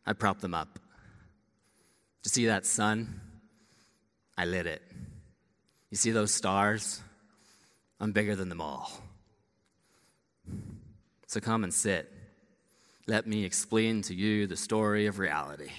I 0.07 0.13
propped 0.13 0.41
them 0.41 0.55
up. 0.55 0.79
You 2.25 2.31
see 2.31 2.47
that 2.47 2.65
sun? 2.65 3.21
I 4.37 4.45
lit 4.45 4.67
it. 4.67 4.83
You 5.91 5.97
see 5.97 6.11
those 6.11 6.35
stars? 6.35 7.01
I'm 8.01 8.13
bigger 8.13 8.37
than 8.37 8.49
them 8.49 8.61
all. 8.61 8.91
So 11.27 11.41
come 11.41 11.65
and 11.65 11.73
sit. 11.73 12.13
Let 13.07 13.27
me 13.27 13.45
explain 13.45 14.03
to 14.03 14.15
you 14.15 14.47
the 14.47 14.57
story 14.57 15.07
of 15.07 15.19
reality. 15.19 15.71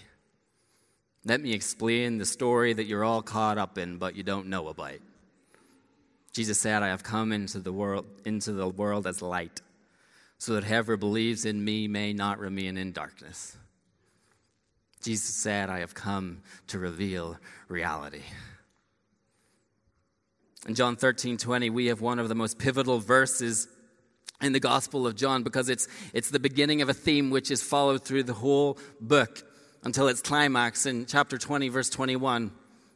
Let 1.26 1.42
me 1.42 1.54
explain 1.54 2.18
the 2.18 2.26
story 2.26 2.74
that 2.74 2.86
you're 2.86 3.04
all 3.04 3.22
caught 3.22 3.58
up 3.58 3.78
in 3.78 3.98
but 3.98 4.16
you 4.16 4.24
don't 4.24 4.48
know 4.48 4.68
about. 4.68 5.00
Jesus 6.32 6.60
said, 6.60 6.84
I 6.84 6.88
have 6.88 7.04
come 7.04 7.32
into 7.32 7.60
the 7.60 7.74
world 7.74 8.06
into 8.26 8.54
the 8.54 8.68
world 8.68 9.08
as 9.08 9.22
light, 9.22 9.62
so 10.38 10.54
that 10.54 10.64
whoever 10.64 10.98
believes 10.98 11.46
in 11.46 11.64
me 11.64 11.88
may 11.88 12.14
not 12.14 12.40
remain 12.40 12.78
in 12.78 12.92
darkness. 12.92 13.58
Jesus 15.02 15.36
said, 15.36 15.70
I 15.70 15.80
have 15.80 15.94
come 15.94 16.42
to 16.68 16.80
reveal 16.80 17.38
reality. 17.68 18.24
In 20.70 20.76
John 20.76 20.96
13 20.96 21.38
20, 21.38 21.72
we 21.72 21.88
have 21.88 22.00
one 22.00 22.20
of 22.20 22.30
the 22.30 22.36
most 22.36 22.60
pivotal 22.60 23.00
verses 23.00 23.68
in 24.40 24.54
the 24.54 24.60
Gospel 24.60 25.08
of 25.08 25.16
John 25.16 25.42
because 25.42 25.68
it's, 25.68 25.88
it's 26.14 26.30
the 26.30 26.40
beginning 26.40 26.84
of 26.84 26.90
a 26.90 26.94
theme 26.94 27.32
which 27.32 27.50
is 27.50 27.64
followed 27.64 28.06
through 28.06 28.22
the 28.22 28.36
whole 28.36 28.78
book 29.02 29.42
until 29.84 30.08
its 30.08 30.22
climax 30.22 30.86
in 30.86 31.08
chapter 31.08 31.40
20, 31.40 31.70
verse 31.70 31.90
21. 31.90 32.52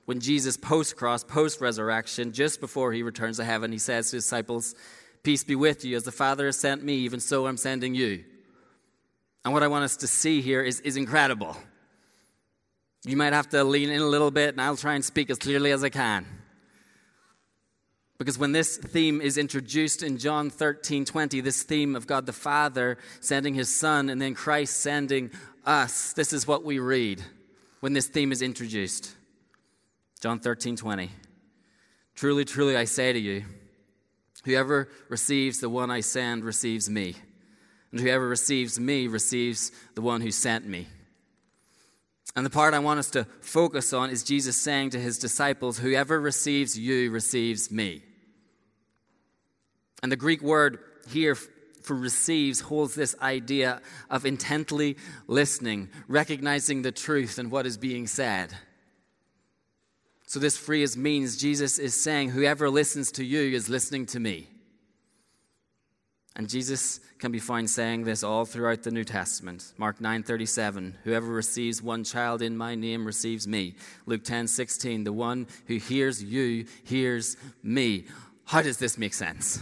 When 0.05 0.19
Jesus, 0.19 0.55
post 0.55 0.95
cross, 0.97 1.23
post 1.23 1.61
resurrection, 1.61 2.31
just 2.31 2.61
before 2.61 2.93
he 2.93 3.01
returns 3.01 3.37
to 3.37 3.43
heaven, 3.43 3.71
he 3.71 3.79
says 3.79 4.11
to 4.11 4.17
his 4.17 4.25
disciples, 4.25 4.75
Peace 5.23 5.43
be 5.43 5.55
with 5.55 5.83
you. 5.83 5.95
As 5.95 6.03
the 6.03 6.11
Father 6.11 6.45
has 6.45 6.59
sent 6.59 6.83
me, 6.83 6.93
even 6.97 7.19
so 7.19 7.47
I'm 7.47 7.57
sending 7.57 7.95
you. 7.95 8.23
And 9.45 9.51
what 9.51 9.63
I 9.63 9.67
want 9.67 9.83
us 9.83 9.97
to 9.97 10.07
see 10.07 10.41
here 10.41 10.61
is, 10.61 10.79
is 10.81 10.95
incredible. 10.95 11.57
You 13.03 13.17
might 13.17 13.33
have 13.33 13.49
to 13.49 13.63
lean 13.63 13.89
in 13.89 13.99
a 13.99 14.05
little 14.05 14.29
bit, 14.29 14.49
and 14.49 14.61
I'll 14.61 14.77
try 14.77 14.93
and 14.93 15.03
speak 15.03 15.31
as 15.31 15.39
clearly 15.39 15.71
as 15.71 15.83
I 15.83 15.89
can. 15.89 16.42
Because 18.17 18.37
when 18.37 18.51
this 18.51 18.77
theme 18.77 19.21
is 19.21 19.37
introduced 19.37 20.03
in 20.03 20.17
John 20.17 20.49
13 20.49 21.05
20, 21.05 21.41
this 21.41 21.63
theme 21.63 21.95
of 21.95 22.07
God 22.07 22.25
the 22.25 22.33
Father 22.33 22.97
sending 23.19 23.53
his 23.53 23.73
Son 23.75 24.09
and 24.09 24.21
then 24.21 24.35
Christ 24.35 24.77
sending 24.77 25.31
us, 25.65 26.13
this 26.13 26.33
is 26.33 26.47
what 26.47 26.63
we 26.63 26.79
read 26.79 27.21
when 27.79 27.93
this 27.93 28.07
theme 28.07 28.31
is 28.31 28.41
introduced. 28.41 29.15
John 30.21 30.39
13 30.39 30.77
20. 30.77 31.09
Truly, 32.15 32.45
truly, 32.45 32.77
I 32.77 32.85
say 32.85 33.11
to 33.11 33.19
you, 33.19 33.43
whoever 34.45 34.87
receives 35.09 35.59
the 35.59 35.69
one 35.69 35.89
I 35.89 36.01
send 36.01 36.43
receives 36.43 36.89
me, 36.89 37.15
and 37.91 37.99
whoever 37.99 38.27
receives 38.27 38.79
me 38.79 39.07
receives 39.07 39.71
the 39.95 40.01
one 40.01 40.21
who 40.21 40.31
sent 40.31 40.67
me. 40.67 40.87
And 42.35 42.45
the 42.45 42.49
part 42.49 42.73
I 42.73 42.79
want 42.79 42.99
us 42.99 43.11
to 43.11 43.25
focus 43.41 43.93
on 43.93 44.09
is 44.09 44.23
Jesus 44.23 44.57
saying 44.57 44.91
to 44.91 44.99
his 44.99 45.19
disciples, 45.19 45.77
Whoever 45.77 46.19
receives 46.19 46.77
you 46.77 47.11
receives 47.11 47.69
me. 47.69 48.01
And 50.01 50.11
the 50.11 50.17
Greek 50.17 50.41
word 50.41 50.79
here 51.07 51.35
for 51.35 51.95
receives 51.95 52.61
holds 52.61 52.95
this 52.95 53.15
idea 53.21 53.81
of 54.09 54.25
intently 54.25 54.97
listening, 55.27 55.89
recognizing 56.07 56.81
the 56.81 56.91
truth 56.91 57.37
and 57.37 57.51
what 57.51 57.65
is 57.65 57.77
being 57.77 58.07
said. 58.07 58.53
So, 60.25 60.39
this 60.39 60.57
phrase 60.57 60.97
means 60.97 61.37
Jesus 61.37 61.77
is 61.77 62.01
saying, 62.01 62.31
Whoever 62.31 62.69
listens 62.69 63.11
to 63.13 63.23
you 63.23 63.55
is 63.55 63.69
listening 63.69 64.07
to 64.07 64.19
me. 64.19 64.47
And 66.35 66.49
Jesus 66.49 66.99
can 67.19 67.31
be 67.31 67.39
found 67.39 67.69
saying 67.69 68.05
this 68.05 68.23
all 68.23 68.43
throughout 68.43 68.81
the 68.81 68.91
New 68.91 69.03
Testament. 69.03 69.71
Mark 69.77 69.99
9:37, 69.99 70.95
whoever 71.03 71.27
receives 71.27 71.81
one 71.81 72.03
child 72.03 72.41
in 72.41 72.57
my 72.57 72.73
name 72.73 73.05
receives 73.05 73.47
me. 73.47 73.75
Luke 74.07 74.23
10:16, 74.23 75.03
the 75.03 75.13
one 75.13 75.47
who 75.67 75.75
hears 75.75 76.23
you 76.23 76.65
hears 76.83 77.37
me. 77.61 78.05
How 78.45 78.63
does 78.63 78.77
this 78.77 78.97
make 78.97 79.13
sense? 79.13 79.59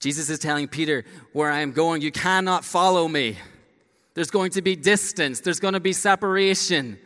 Jesus 0.00 0.30
is 0.30 0.38
telling 0.38 0.66
Peter, 0.66 1.04
where 1.34 1.50
I 1.50 1.60
am 1.60 1.72
going, 1.72 2.00
you 2.00 2.10
cannot 2.10 2.64
follow 2.64 3.06
me. 3.06 3.36
There's 4.14 4.30
going 4.30 4.52
to 4.52 4.62
be 4.62 4.74
distance, 4.74 5.40
there's 5.40 5.60
going 5.60 5.74
to 5.74 5.80
be 5.80 5.92
separation. 5.92 6.98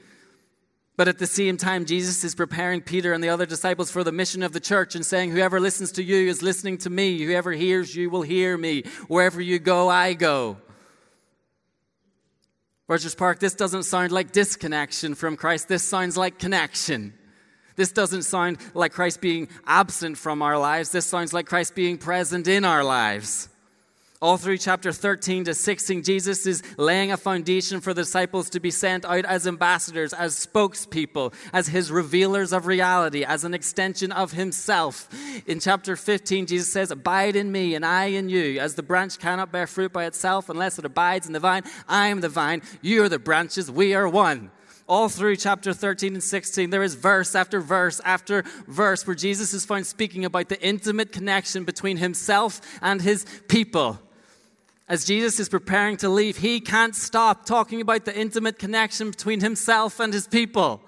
But 0.96 1.08
at 1.08 1.18
the 1.18 1.26
same 1.26 1.56
time, 1.56 1.86
Jesus 1.86 2.22
is 2.22 2.36
preparing 2.36 2.80
Peter 2.80 3.12
and 3.12 3.22
the 3.22 3.28
other 3.28 3.46
disciples 3.46 3.90
for 3.90 4.04
the 4.04 4.12
mission 4.12 4.44
of 4.44 4.52
the 4.52 4.60
church 4.60 4.94
and 4.94 5.04
saying, 5.04 5.32
Whoever 5.32 5.58
listens 5.58 5.90
to 5.92 6.04
you 6.04 6.28
is 6.28 6.42
listening 6.42 6.78
to 6.78 6.90
me. 6.90 7.20
Whoever 7.20 7.50
hears 7.50 7.96
you 7.96 8.10
will 8.10 8.22
hear 8.22 8.56
me. 8.56 8.84
Wherever 9.08 9.40
you 9.40 9.58
go, 9.58 9.88
I 9.88 10.12
go. 10.12 10.58
Rogers 12.86 13.14
Park, 13.14 13.40
this 13.40 13.54
doesn't 13.54 13.84
sound 13.84 14.12
like 14.12 14.30
disconnection 14.30 15.14
from 15.14 15.36
Christ. 15.36 15.68
This 15.68 15.82
sounds 15.82 16.16
like 16.16 16.38
connection. 16.38 17.14
This 17.76 17.90
doesn't 17.90 18.22
sound 18.22 18.58
like 18.74 18.92
Christ 18.92 19.20
being 19.20 19.48
absent 19.66 20.16
from 20.16 20.42
our 20.42 20.58
lives. 20.58 20.90
This 20.90 21.06
sounds 21.06 21.32
like 21.32 21.46
Christ 21.46 21.74
being 21.74 21.98
present 21.98 22.46
in 22.46 22.64
our 22.64 22.84
lives. 22.84 23.48
All 24.24 24.38
through 24.38 24.56
chapter 24.56 24.90
13 24.90 25.44
to 25.44 25.52
16, 25.52 26.02
Jesus 26.02 26.46
is 26.46 26.62
laying 26.78 27.12
a 27.12 27.16
foundation 27.18 27.82
for 27.82 27.92
the 27.92 28.00
disciples 28.00 28.48
to 28.48 28.58
be 28.58 28.70
sent 28.70 29.04
out 29.04 29.26
as 29.26 29.46
ambassadors, 29.46 30.14
as 30.14 30.34
spokespeople, 30.34 31.34
as 31.52 31.68
his 31.68 31.92
revealers 31.92 32.50
of 32.54 32.66
reality, 32.66 33.22
as 33.22 33.44
an 33.44 33.52
extension 33.52 34.10
of 34.12 34.32
himself. 34.32 35.10
In 35.46 35.60
chapter 35.60 35.94
15, 35.94 36.46
Jesus 36.46 36.72
says, 36.72 36.90
Abide 36.90 37.36
in 37.36 37.52
me, 37.52 37.74
and 37.74 37.84
I 37.84 38.06
in 38.06 38.30
you. 38.30 38.58
As 38.60 38.76
the 38.76 38.82
branch 38.82 39.18
cannot 39.18 39.52
bear 39.52 39.66
fruit 39.66 39.92
by 39.92 40.06
itself 40.06 40.48
unless 40.48 40.78
it 40.78 40.86
abides 40.86 41.26
in 41.26 41.34
the 41.34 41.38
vine, 41.38 41.64
I 41.86 42.06
am 42.06 42.22
the 42.22 42.30
vine, 42.30 42.62
you 42.80 43.02
are 43.02 43.10
the 43.10 43.18
branches, 43.18 43.70
we 43.70 43.92
are 43.94 44.08
one 44.08 44.50
all 44.86 45.08
through 45.08 45.36
chapter 45.36 45.72
13 45.72 46.14
and 46.14 46.22
16, 46.22 46.68
there 46.68 46.82
is 46.82 46.94
verse 46.94 47.34
after 47.34 47.58
verse 47.58 48.00
after 48.04 48.44
verse 48.66 49.06
where 49.06 49.16
Jesus 49.16 49.54
is 49.54 49.64
found 49.64 49.86
speaking 49.86 50.26
about 50.26 50.50
the 50.50 50.60
intimate 50.60 51.10
connection 51.10 51.64
between 51.64 51.96
himself 51.96 52.60
and 52.82 53.00
his 53.00 53.24
people. 53.48 53.98
As 54.86 55.04
Jesus 55.04 55.40
is 55.40 55.48
preparing 55.48 55.96
to 55.98 56.08
leave, 56.08 56.38
he 56.38 56.60
can't 56.60 56.94
stop 56.94 57.46
talking 57.46 57.80
about 57.80 58.04
the 58.04 58.14
intimate 58.14 58.58
connection 58.58 59.10
between 59.10 59.40
himself 59.40 59.98
and 59.98 60.12
his 60.12 60.26
people. 60.26 60.82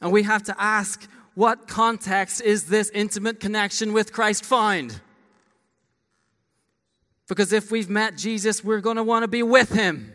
And 0.00 0.12
we 0.12 0.24
have 0.24 0.42
to 0.44 0.60
ask 0.60 1.08
what 1.34 1.68
context 1.68 2.42
is 2.42 2.66
this 2.66 2.90
intimate 2.90 3.40
connection 3.40 3.92
with 3.92 4.12
Christ 4.12 4.44
found? 4.44 5.00
Because 7.28 7.52
if 7.52 7.70
we've 7.70 7.88
met 7.88 8.16
Jesus, 8.16 8.62
we're 8.62 8.80
going 8.80 8.96
to 8.96 9.02
want 9.02 9.22
to 9.22 9.28
be 9.28 9.42
with 9.42 9.70
him. 9.70 10.12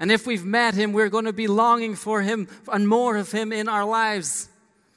And 0.00 0.10
if 0.10 0.26
we've 0.26 0.44
met 0.44 0.74
him, 0.74 0.92
we're 0.92 1.08
going 1.08 1.26
to 1.26 1.32
be 1.32 1.46
longing 1.46 1.94
for 1.94 2.22
him 2.22 2.48
and 2.72 2.88
more 2.88 3.16
of 3.16 3.30
him 3.32 3.52
in 3.52 3.68
our 3.68 3.84
lives. 3.84 4.48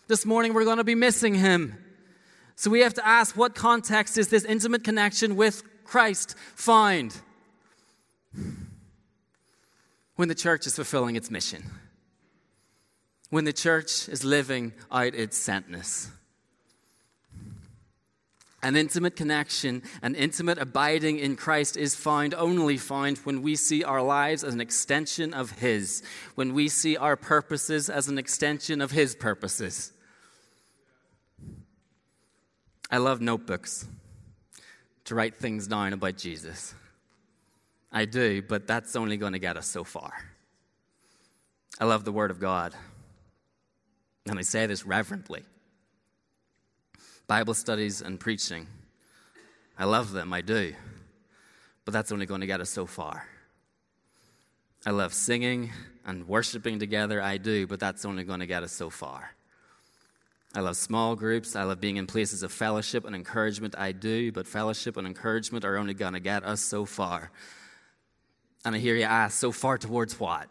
This 0.08 0.26
morning, 0.26 0.54
we're 0.54 0.64
going 0.64 0.78
to 0.78 0.84
be 0.84 0.96
missing 0.96 1.36
him. 1.36 1.76
So 2.56 2.70
we 2.72 2.82
have 2.82 2.94
to 2.94 3.06
ask 3.06 3.36
what 3.36 3.56
context 3.56 4.18
is 4.18 4.30
this 4.30 4.46
intimate 4.46 4.84
connection 4.84 5.36
with 5.36 5.64
Christ 5.84 6.36
find? 6.56 7.16
When 10.16 10.28
the 10.28 10.36
church 10.36 10.68
is 10.68 10.76
fulfilling 10.76 11.16
its 11.16 11.32
mission, 11.32 11.64
when 13.30 13.46
the 13.46 13.54
church 13.54 14.08
is 14.10 14.24
living 14.24 14.74
out 14.92 15.16
its 15.16 15.40
sentness. 15.40 16.10
An 18.62 18.78
intimate 18.78 19.18
connection, 19.18 19.84
an 20.02 20.16
intimate 20.16 20.58
abiding 20.58 21.20
in 21.20 21.36
Christ 21.36 21.76
is 21.76 21.96
found, 21.96 22.34
only 22.34 22.78
found 22.78 23.18
when 23.20 23.42
we 23.42 23.56
see 23.58 23.84
our 23.84 24.02
lives 24.02 24.44
as 24.44 24.54
an 24.54 24.62
extension 24.62 25.34
of 25.34 25.52
His, 25.52 26.02
when 26.36 26.54
we 26.54 26.70
see 26.70 26.96
our 26.96 27.18
purposes 27.18 27.90
as 27.90 28.08
an 28.08 28.18
extension 28.18 28.80
of 28.80 28.92
His 28.92 29.16
purposes. 29.16 29.92
I 32.90 32.98
love 32.98 33.20
notebooks 33.20 33.86
to 35.06 35.16
write 35.16 35.36
things 35.36 35.68
down 35.68 35.94
about 35.94 36.18
Jesus. 36.18 36.74
I 37.92 38.06
do, 38.06 38.42
but 38.42 38.68
that's 38.68 38.96
only 38.96 39.18
going 39.18 39.34
to 39.34 39.40
get 39.40 39.58
us 39.58 39.68
so 39.68 39.84
far. 39.84 40.12
I 41.80 41.86
love 41.86 42.06
the 42.06 42.12
Word 42.12 42.32
of 42.32 42.40
God. 42.40 42.74
And 44.28 44.40
I 44.40 44.42
say 44.42 44.66
this 44.66 44.86
reverently. 44.86 45.44
Bible 47.28 47.54
studies 47.54 48.02
and 48.02 48.20
preaching. 48.20 48.68
I 49.78 49.86
love 49.86 50.12
them, 50.12 50.34
I 50.34 50.42
do. 50.42 50.74
But 51.86 51.94
that's 51.94 52.12
only 52.12 52.26
going 52.26 52.42
to 52.42 52.48
get 52.48 52.62
us 52.62 52.70
so 52.70 52.86
far. 52.86 53.28
I 54.86 54.92
love 54.92 55.14
singing 55.14 55.72
and 56.06 56.28
worshiping 56.28 56.80
together, 56.80 57.22
I 57.22 57.38
do, 57.38 57.68
but 57.68 57.80
that's 57.80 58.06
only 58.06 58.24
going 58.24 58.40
to 58.42 58.46
get 58.46 58.64
us 58.64 58.72
so 58.72 58.90
far. 58.90 59.32
I 60.56 60.60
love 60.60 60.78
small 60.78 61.16
groups. 61.16 61.56
I 61.56 61.64
love 61.64 61.82
being 61.82 61.98
in 61.98 62.06
places 62.06 62.44
of 62.44 62.52
fellowship 62.52 63.06
and 63.06 63.16
encouragement. 63.16 63.76
I 63.78 63.92
do, 63.92 64.32
but 64.32 64.48
fellowship 64.48 64.98
and 64.98 65.08
encouragement 65.08 65.66
are 65.66 65.78
only 65.78 65.96
going 65.96 66.14
to 66.14 66.20
get 66.20 66.44
us 66.44 66.62
so 66.62 66.86
far. 66.86 67.32
And 68.64 68.76
I 68.76 68.78
hear 68.78 68.96
you 68.96 69.04
ask, 69.04 69.38
so 69.38 69.52
far 69.52 69.78
towards 69.78 70.20
what? 70.20 70.48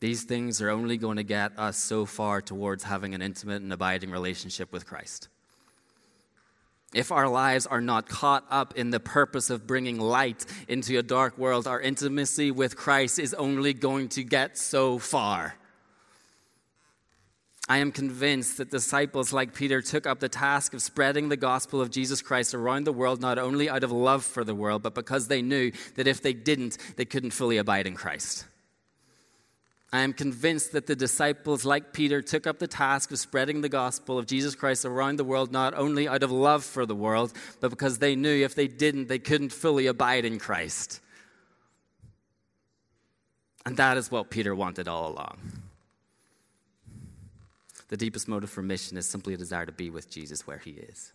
These 0.00 0.24
things 0.24 0.60
are 0.60 0.68
only 0.68 0.98
going 0.98 1.16
to 1.16 1.22
get 1.22 1.58
us 1.58 1.78
so 1.78 2.04
far 2.04 2.42
towards 2.42 2.84
having 2.84 3.14
an 3.14 3.22
intimate 3.22 3.62
and 3.62 3.72
abiding 3.72 4.10
relationship 4.10 4.72
with 4.72 4.84
Christ. 4.84 5.28
If 6.92 7.10
our 7.10 7.28
lives 7.28 7.66
are 7.66 7.80
not 7.80 8.08
caught 8.08 8.44
up 8.50 8.76
in 8.76 8.90
the 8.90 9.00
purpose 9.00 9.48
of 9.48 9.66
bringing 9.66 9.98
light 9.98 10.44
into 10.68 10.98
a 10.98 11.02
dark 11.02 11.38
world, 11.38 11.66
our 11.66 11.80
intimacy 11.80 12.50
with 12.50 12.76
Christ 12.76 13.18
is 13.18 13.32
only 13.34 13.72
going 13.72 14.08
to 14.10 14.22
get 14.22 14.58
so 14.58 14.98
far. 14.98 15.54
I 17.66 17.78
am 17.78 17.92
convinced 17.92 18.58
that 18.58 18.70
disciples 18.70 19.32
like 19.32 19.54
Peter 19.54 19.80
took 19.80 20.06
up 20.06 20.20
the 20.20 20.28
task 20.28 20.74
of 20.74 20.82
spreading 20.82 21.30
the 21.30 21.36
gospel 21.36 21.80
of 21.80 21.90
Jesus 21.90 22.20
Christ 22.20 22.52
around 22.52 22.84
the 22.84 22.92
world, 22.92 23.22
not 23.22 23.38
only 23.38 23.70
out 23.70 23.82
of 23.82 23.90
love 23.90 24.22
for 24.22 24.44
the 24.44 24.54
world, 24.54 24.82
but 24.82 24.94
because 24.94 25.28
they 25.28 25.40
knew 25.40 25.72
that 25.96 26.06
if 26.06 26.20
they 26.20 26.34
didn't, 26.34 26.76
they 26.96 27.06
couldn't 27.06 27.30
fully 27.30 27.56
abide 27.56 27.86
in 27.86 27.94
Christ. 27.94 28.44
I 29.94 30.00
am 30.00 30.12
convinced 30.12 30.72
that 30.72 30.86
the 30.86 30.96
disciples, 30.96 31.64
like 31.64 31.94
Peter, 31.94 32.20
took 32.20 32.46
up 32.46 32.58
the 32.58 32.66
task 32.66 33.12
of 33.12 33.18
spreading 33.18 33.62
the 33.62 33.68
gospel 33.70 34.18
of 34.18 34.26
Jesus 34.26 34.54
Christ 34.54 34.84
around 34.84 35.16
the 35.16 35.24
world, 35.24 35.50
not 35.50 35.72
only 35.72 36.06
out 36.06 36.22
of 36.22 36.32
love 36.32 36.64
for 36.64 36.84
the 36.84 36.96
world, 36.96 37.32
but 37.60 37.70
because 37.70 37.98
they 37.98 38.14
knew 38.14 38.44
if 38.44 38.54
they 38.54 38.66
didn't, 38.66 39.08
they 39.08 39.20
couldn't 39.20 39.52
fully 39.52 39.86
abide 39.86 40.24
in 40.26 40.38
Christ. 40.38 41.00
And 43.64 43.76
that 43.78 43.96
is 43.96 44.10
what 44.10 44.30
Peter 44.30 44.54
wanted 44.54 44.86
all 44.86 45.12
along. 45.12 45.38
The 47.88 47.96
deepest 47.96 48.28
motive 48.28 48.50
for 48.50 48.62
mission 48.62 48.96
is 48.96 49.06
simply 49.06 49.34
a 49.34 49.36
desire 49.36 49.66
to 49.66 49.72
be 49.72 49.90
with 49.90 50.10
Jesus 50.10 50.46
where 50.46 50.58
he 50.58 50.70
is. 50.72 51.12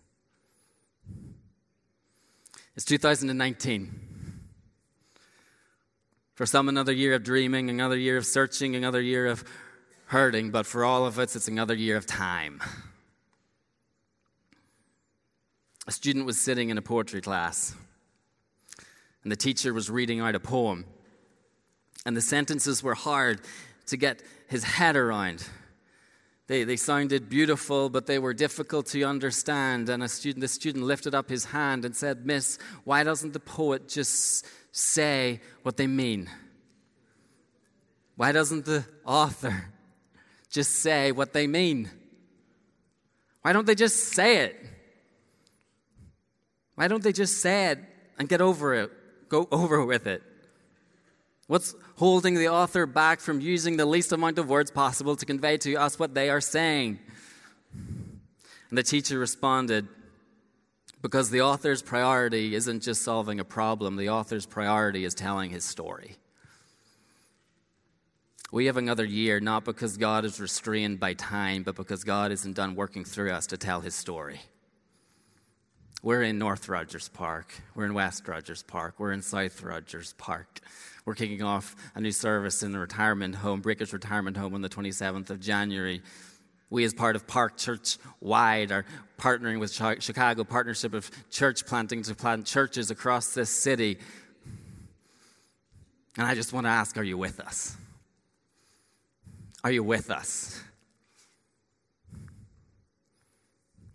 It's 2.75 2.85
2019. 2.85 3.99
For 6.35 6.45
some, 6.45 6.69
another 6.69 6.93
year 6.93 7.15
of 7.15 7.23
dreaming, 7.23 7.69
another 7.69 7.97
year 7.97 8.15
of 8.15 8.25
searching, 8.25 8.75
another 8.75 9.01
year 9.01 9.27
of 9.27 9.43
hurting, 10.05 10.51
but 10.51 10.65
for 10.65 10.85
all 10.85 11.05
of 11.05 11.19
us, 11.19 11.35
it's 11.35 11.49
another 11.49 11.73
year 11.75 11.97
of 11.97 12.05
time. 12.05 12.61
A 15.85 15.91
student 15.91 16.25
was 16.25 16.39
sitting 16.39 16.69
in 16.69 16.77
a 16.77 16.81
poetry 16.81 17.19
class, 17.19 17.75
and 19.23 19.31
the 19.31 19.35
teacher 19.35 19.73
was 19.73 19.89
reading 19.89 20.21
out 20.21 20.33
a 20.33 20.39
poem, 20.39 20.85
and 22.05 22.15
the 22.15 22.21
sentences 22.21 22.81
were 22.81 22.95
hard 22.95 23.41
to 23.87 23.97
get 23.97 24.23
his 24.47 24.63
head 24.63 24.95
around. 24.95 25.45
They, 26.49 26.63
they 26.63 26.77
sounded 26.77 27.29
beautiful, 27.29 27.91
but 27.91 28.07
they 28.07 28.17
were 28.17 28.33
difficult 28.33 28.87
to 28.87 29.03
understand. 29.03 29.87
And 29.87 30.01
a 30.01 30.07
student, 30.07 30.41
the 30.41 30.47
student 30.47 30.83
lifted 30.83 31.13
up 31.13 31.29
his 31.29 31.45
hand 31.45 31.85
and 31.85 31.95
said, 31.95 32.25
Miss, 32.25 32.57
why 32.85 33.03
doesn't 33.03 33.33
the 33.33 33.39
poet 33.39 33.87
just 33.87 34.47
say 34.71 35.41
what 35.61 35.77
they 35.77 35.85
mean? 35.85 36.27
Why 38.15 38.31
doesn't 38.31 38.65
the 38.65 38.83
author 39.05 39.69
just 40.49 40.77
say 40.77 41.11
what 41.11 41.33
they 41.33 41.45
mean? 41.45 41.91
Why 43.43 43.53
don't 43.53 43.67
they 43.67 43.75
just 43.75 44.13
say 44.13 44.37
it? 44.37 44.55
Why 46.73 46.87
don't 46.87 47.03
they 47.03 47.13
just 47.13 47.41
say 47.41 47.67
it 47.67 47.79
and 48.17 48.27
get 48.27 48.41
over 48.41 48.73
it, 48.73 48.91
go 49.29 49.47
over 49.51 49.85
with 49.85 50.07
it? 50.07 50.23
What's 51.49 51.73
holding 51.95 52.35
the 52.35 52.49
author 52.49 52.85
back 52.85 53.19
from 53.19 53.41
using 53.41 53.75
the 53.75 53.87
least 53.87 54.11
amount 54.11 54.37
of 54.37 54.47
words 54.47 54.69
possible 54.69 55.15
to 55.15 55.25
convey 55.25 55.57
to 55.57 55.73
us 55.77 55.97
what 55.97 56.13
they 56.13 56.29
are 56.29 56.41
saying? 56.41 56.99
And 57.73 58.77
the 58.77 58.83
teacher 58.83 59.17
responded, 59.17 59.87
Because 61.01 61.31
the 61.31 61.41
author's 61.41 61.81
priority 61.81 62.53
isn't 62.53 62.83
just 62.83 63.01
solving 63.01 63.39
a 63.39 63.43
problem, 63.43 63.95
the 63.95 64.09
author's 64.09 64.45
priority 64.45 65.03
is 65.05 65.15
telling 65.15 65.49
his 65.49 65.65
story. 65.65 66.17
We 68.51 68.67
have 68.67 68.77
another 68.77 69.05
year 69.05 69.39
not 69.39 69.65
because 69.65 69.97
God 69.97 70.25
is 70.25 70.39
restrained 70.39 70.99
by 70.99 71.15
time, 71.15 71.63
but 71.63 71.75
because 71.75 72.03
God 72.03 72.31
isn't 72.31 72.57
done 72.57 72.75
working 72.75 73.03
through 73.03 73.31
us 73.31 73.47
to 73.47 73.57
tell 73.57 73.81
his 73.81 73.95
story. 73.95 74.41
We're 76.01 76.21
in 76.21 76.39
North 76.39 76.69
Rogers 76.69 77.09
Park. 77.09 77.53
We're 77.75 77.83
in 77.83 77.93
West 77.93 78.25
Rogers 78.25 78.63
Park. 78.63 78.95
We're 78.99 79.11
in 79.11 79.21
South 79.21 79.61
Rogers 79.61 80.13
Park. 80.17 80.61
We're 81.03 81.13
kicking 81.13 81.43
off 81.43 81.75
a 81.93 81.99
new 81.99 82.13
service 82.13 82.63
in 82.63 82.71
the 82.71 82.79
retirement 82.79 83.35
home, 83.35 83.59
Breakers 83.59 83.91
Retirement 83.91 84.37
Home, 84.37 84.53
on 84.53 84.61
the 84.61 84.69
27th 84.69 85.29
of 85.29 85.41
January. 85.41 86.01
We, 86.69 86.85
as 86.85 86.93
part 86.93 87.17
of 87.17 87.27
Park 87.27 87.57
Church 87.57 87.97
Wide, 88.21 88.71
are 88.71 88.85
partnering 89.17 89.59
with 89.59 89.73
Chicago 89.73 90.45
Partnership 90.45 90.93
of 90.93 91.11
Church 91.31 91.65
Planting 91.65 92.03
to 92.03 92.15
plant 92.15 92.45
churches 92.45 92.91
across 92.91 93.33
this 93.33 93.49
city. 93.49 93.97
And 96.17 96.25
I 96.25 96.33
just 96.33 96.53
want 96.53 96.65
to 96.65 96.69
ask 96.69 96.97
are 96.97 97.03
you 97.03 97.17
with 97.17 97.41
us? 97.41 97.75
Are 99.65 99.71
you 99.71 99.83
with 99.83 100.09
us? 100.11 100.61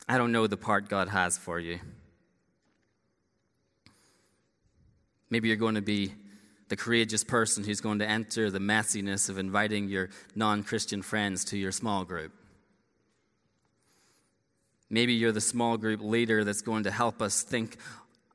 I 0.08 0.18
don't 0.18 0.32
know 0.32 0.46
the 0.46 0.56
part 0.56 0.88
God 0.88 1.08
has 1.08 1.38
for 1.38 1.58
you. 1.58 1.80
Maybe 5.30 5.48
you're 5.48 5.56
going 5.56 5.76
to 5.76 5.82
be 5.82 6.12
the 6.68 6.76
courageous 6.76 7.24
person 7.24 7.64
who's 7.64 7.80
going 7.80 7.98
to 8.00 8.08
enter 8.08 8.50
the 8.50 8.58
messiness 8.58 9.28
of 9.28 9.38
inviting 9.38 9.88
your 9.88 10.10
non 10.34 10.62
Christian 10.62 11.02
friends 11.02 11.44
to 11.46 11.58
your 11.58 11.72
small 11.72 12.04
group. 12.04 12.32
Maybe 14.90 15.14
you're 15.14 15.32
the 15.32 15.40
small 15.40 15.76
group 15.76 16.00
leader 16.02 16.44
that's 16.44 16.62
going 16.62 16.84
to 16.84 16.90
help 16.90 17.20
us 17.20 17.42
think 17.42 17.78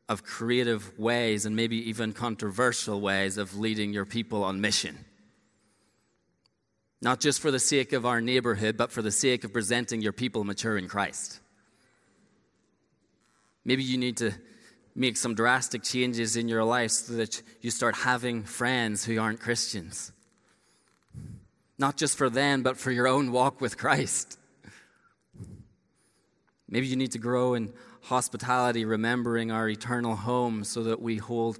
of 0.10 0.24
creative 0.24 0.98
ways 0.98 1.46
and 1.46 1.56
maybe 1.56 1.90
even 1.90 2.14
controversial 2.14 3.00
ways 3.00 3.38
of 3.38 3.58
leading 3.58 3.94
your 3.94 4.06
people 4.06 4.44
on 4.44 4.60
mission. 4.60 5.06
Not 7.02 7.22
just 7.22 7.40
for 7.40 7.52
the 7.52 7.60
sake 7.60 7.94
of 7.94 8.06
our 8.06 8.20
neighborhood, 8.20 8.76
but 8.76 8.92
for 8.92 9.02
the 9.02 9.12
sake 9.12 9.44
of 9.44 9.54
presenting 9.54 10.02
your 10.02 10.12
people 10.12 10.44
mature 10.44 10.78
in 10.78 10.88
Christ. 10.88 11.40
Maybe 13.66 13.84
you 13.84 13.98
need 13.98 14.18
to 14.18 14.32
make 14.96 15.18
some 15.18 15.36
drastic 15.36 15.84
changes 15.84 16.36
in 16.36 16.48
your 16.48 16.64
life 16.64 16.92
so 16.92 17.14
that 17.14 17.42
you 17.62 17.72
start 17.72 17.96
having 17.96 18.44
friends 18.44 19.06
who 19.06 19.20
aren't 19.20 19.40
Christians. 19.40 20.12
Not 21.78 21.96
just 21.96 22.18
for 22.18 22.30
them, 22.30 22.64
but 22.64 22.78
for 22.78 22.92
your 22.92 23.08
own 23.08 23.32
walk 23.32 23.62
with 23.62 23.78
Christ. 23.78 24.38
Maybe 26.68 26.88
you 26.88 26.96
need 26.96 27.14
to 27.14 27.20
grow 27.20 27.54
in 27.54 27.74
hospitality, 28.04 28.86
remembering 28.86 29.52
our 29.52 29.68
eternal 29.70 30.16
home 30.16 30.64
so 30.64 30.84
that 30.84 31.02
we 31.02 31.18
hold 31.18 31.60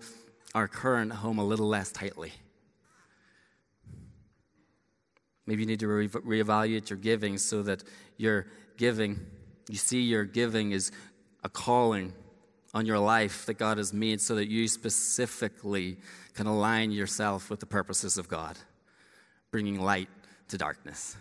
our 0.54 0.68
current 0.68 1.12
home 1.12 1.40
a 1.40 1.44
little 1.44 1.68
less 1.68 1.92
tightly. 1.92 2.34
Maybe 5.46 5.64
you 5.64 5.68
need 5.68 5.80
to 5.80 5.88
re- 5.88 6.08
reevaluate 6.08 6.90
your 6.90 7.00
giving 7.00 7.38
so 7.38 7.64
that 7.64 7.84
your 8.18 8.46
giving, 8.78 9.20
you 9.68 9.78
see 9.78 10.02
your 10.02 10.24
giving 10.24 10.72
is 10.72 10.92
a 11.44 11.50
calling 11.50 12.14
on 12.74 12.86
your 12.86 13.00
life 13.00 13.46
that 13.46 13.56
God 13.56 13.78
has 13.78 13.94
made 13.94 14.22
so 14.22 14.36
that 14.36 14.48
you 14.48 14.68
specifically 14.68 15.98
can 16.34 16.46
align 16.48 16.92
yourself 16.92 17.50
with 17.50 17.60
the 17.60 17.66
purposes 17.66 18.18
of 18.18 18.28
God, 18.28 18.58
bringing 19.52 19.82
light 19.82 20.10
to 20.50 20.58
darkness. 20.58 21.16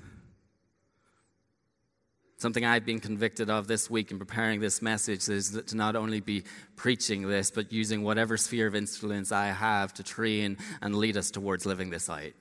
Something 2.37 2.65
I've 2.65 2.85
been 2.85 3.01
convicted 3.01 3.51
of 3.51 3.67
this 3.67 3.91
week 3.91 4.13
in 4.13 4.19
preparing 4.19 4.61
this 4.61 4.81
message 4.81 5.29
is 5.29 5.61
to 5.67 5.77
not 5.77 5.97
only 5.97 6.21
be 6.21 6.45
preaching 6.77 7.27
this, 7.27 7.51
but 7.51 7.73
using 7.73 8.05
whatever 8.05 8.37
sphere 8.37 8.69
of 8.69 8.77
influence 8.77 9.33
I 9.33 9.47
have 9.47 9.93
to 9.95 10.05
train 10.05 10.57
and 10.81 10.95
lead 10.95 11.17
us 11.17 11.33
towards 11.33 11.67
living 11.67 11.91
this 11.91 12.09
out. 12.09 12.33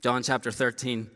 John 0.00 0.22
chapter 0.22 0.50
13 0.50 1.10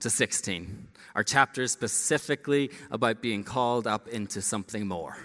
to 0.00 0.10
16 0.10 0.88
are 1.14 1.24
chapters 1.24 1.72
specifically 1.72 2.70
about 2.90 3.20
being 3.20 3.44
called 3.44 3.86
up 3.86 4.08
into 4.08 4.40
something 4.40 4.86
more. 4.86 5.16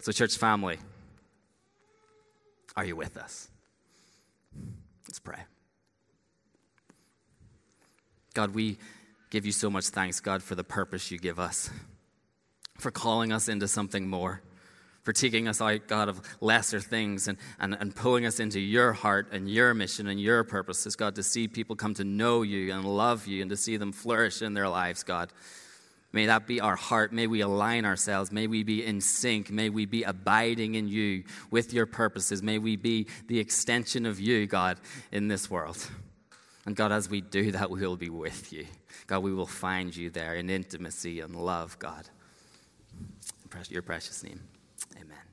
So, 0.00 0.12
church 0.12 0.36
family, 0.36 0.78
are 2.76 2.84
you 2.84 2.96
with 2.96 3.16
us? 3.16 3.48
Let's 5.06 5.20
pray. 5.20 5.40
God, 8.34 8.54
we 8.54 8.78
give 9.30 9.44
you 9.44 9.52
so 9.52 9.70
much 9.70 9.86
thanks, 9.86 10.20
God, 10.20 10.42
for 10.42 10.54
the 10.54 10.64
purpose 10.64 11.10
you 11.10 11.18
give 11.18 11.38
us, 11.38 11.70
for 12.78 12.90
calling 12.90 13.32
us 13.32 13.48
into 13.48 13.68
something 13.68 14.08
more 14.08 14.40
taking 15.12 15.48
us 15.48 15.60
out, 15.60 15.86
God, 15.88 16.08
of 16.08 16.20
lesser 16.40 16.80
things 16.80 17.26
and, 17.28 17.38
and, 17.58 17.76
and 17.78 17.94
pulling 17.94 18.26
us 18.26 18.40
into 18.40 18.60
your 18.60 18.92
heart 18.92 19.28
and 19.32 19.48
your 19.48 19.74
mission 19.74 20.06
and 20.06 20.20
your 20.20 20.44
purposes, 20.44 20.96
God, 20.96 21.14
to 21.16 21.22
see 21.22 21.48
people 21.48 21.76
come 21.76 21.94
to 21.94 22.04
know 22.04 22.42
you 22.42 22.72
and 22.72 22.84
love 22.84 23.26
you 23.26 23.40
and 23.42 23.50
to 23.50 23.56
see 23.56 23.76
them 23.76 23.92
flourish 23.92 24.42
in 24.42 24.54
their 24.54 24.68
lives, 24.68 25.02
God. 25.02 25.32
May 26.12 26.26
that 26.26 26.46
be 26.46 26.60
our 26.60 26.76
heart. 26.76 27.12
May 27.12 27.26
we 27.28 27.40
align 27.40 27.84
ourselves. 27.84 28.32
May 28.32 28.48
we 28.48 28.64
be 28.64 28.84
in 28.84 29.00
sync. 29.00 29.50
May 29.50 29.68
we 29.68 29.86
be 29.86 30.02
abiding 30.02 30.74
in 30.74 30.88
you 30.88 31.22
with 31.50 31.72
your 31.72 31.86
purposes. 31.86 32.42
May 32.42 32.58
we 32.58 32.76
be 32.76 33.06
the 33.28 33.38
extension 33.38 34.06
of 34.06 34.18
you, 34.18 34.46
God, 34.46 34.80
in 35.12 35.28
this 35.28 35.48
world. 35.48 35.88
And 36.66 36.74
God, 36.74 36.90
as 36.90 37.08
we 37.08 37.20
do 37.20 37.52
that, 37.52 37.70
we 37.70 37.80
will 37.80 37.96
be 37.96 38.10
with 38.10 38.52
you. 38.52 38.66
God, 39.06 39.20
we 39.20 39.32
will 39.32 39.46
find 39.46 39.94
you 39.94 40.10
there 40.10 40.34
in 40.34 40.50
intimacy 40.50 41.20
and 41.20 41.34
love, 41.34 41.78
God. 41.78 42.08
In 43.52 43.62
your 43.68 43.82
precious 43.82 44.22
name. 44.22 44.40
Amen. 44.96 45.29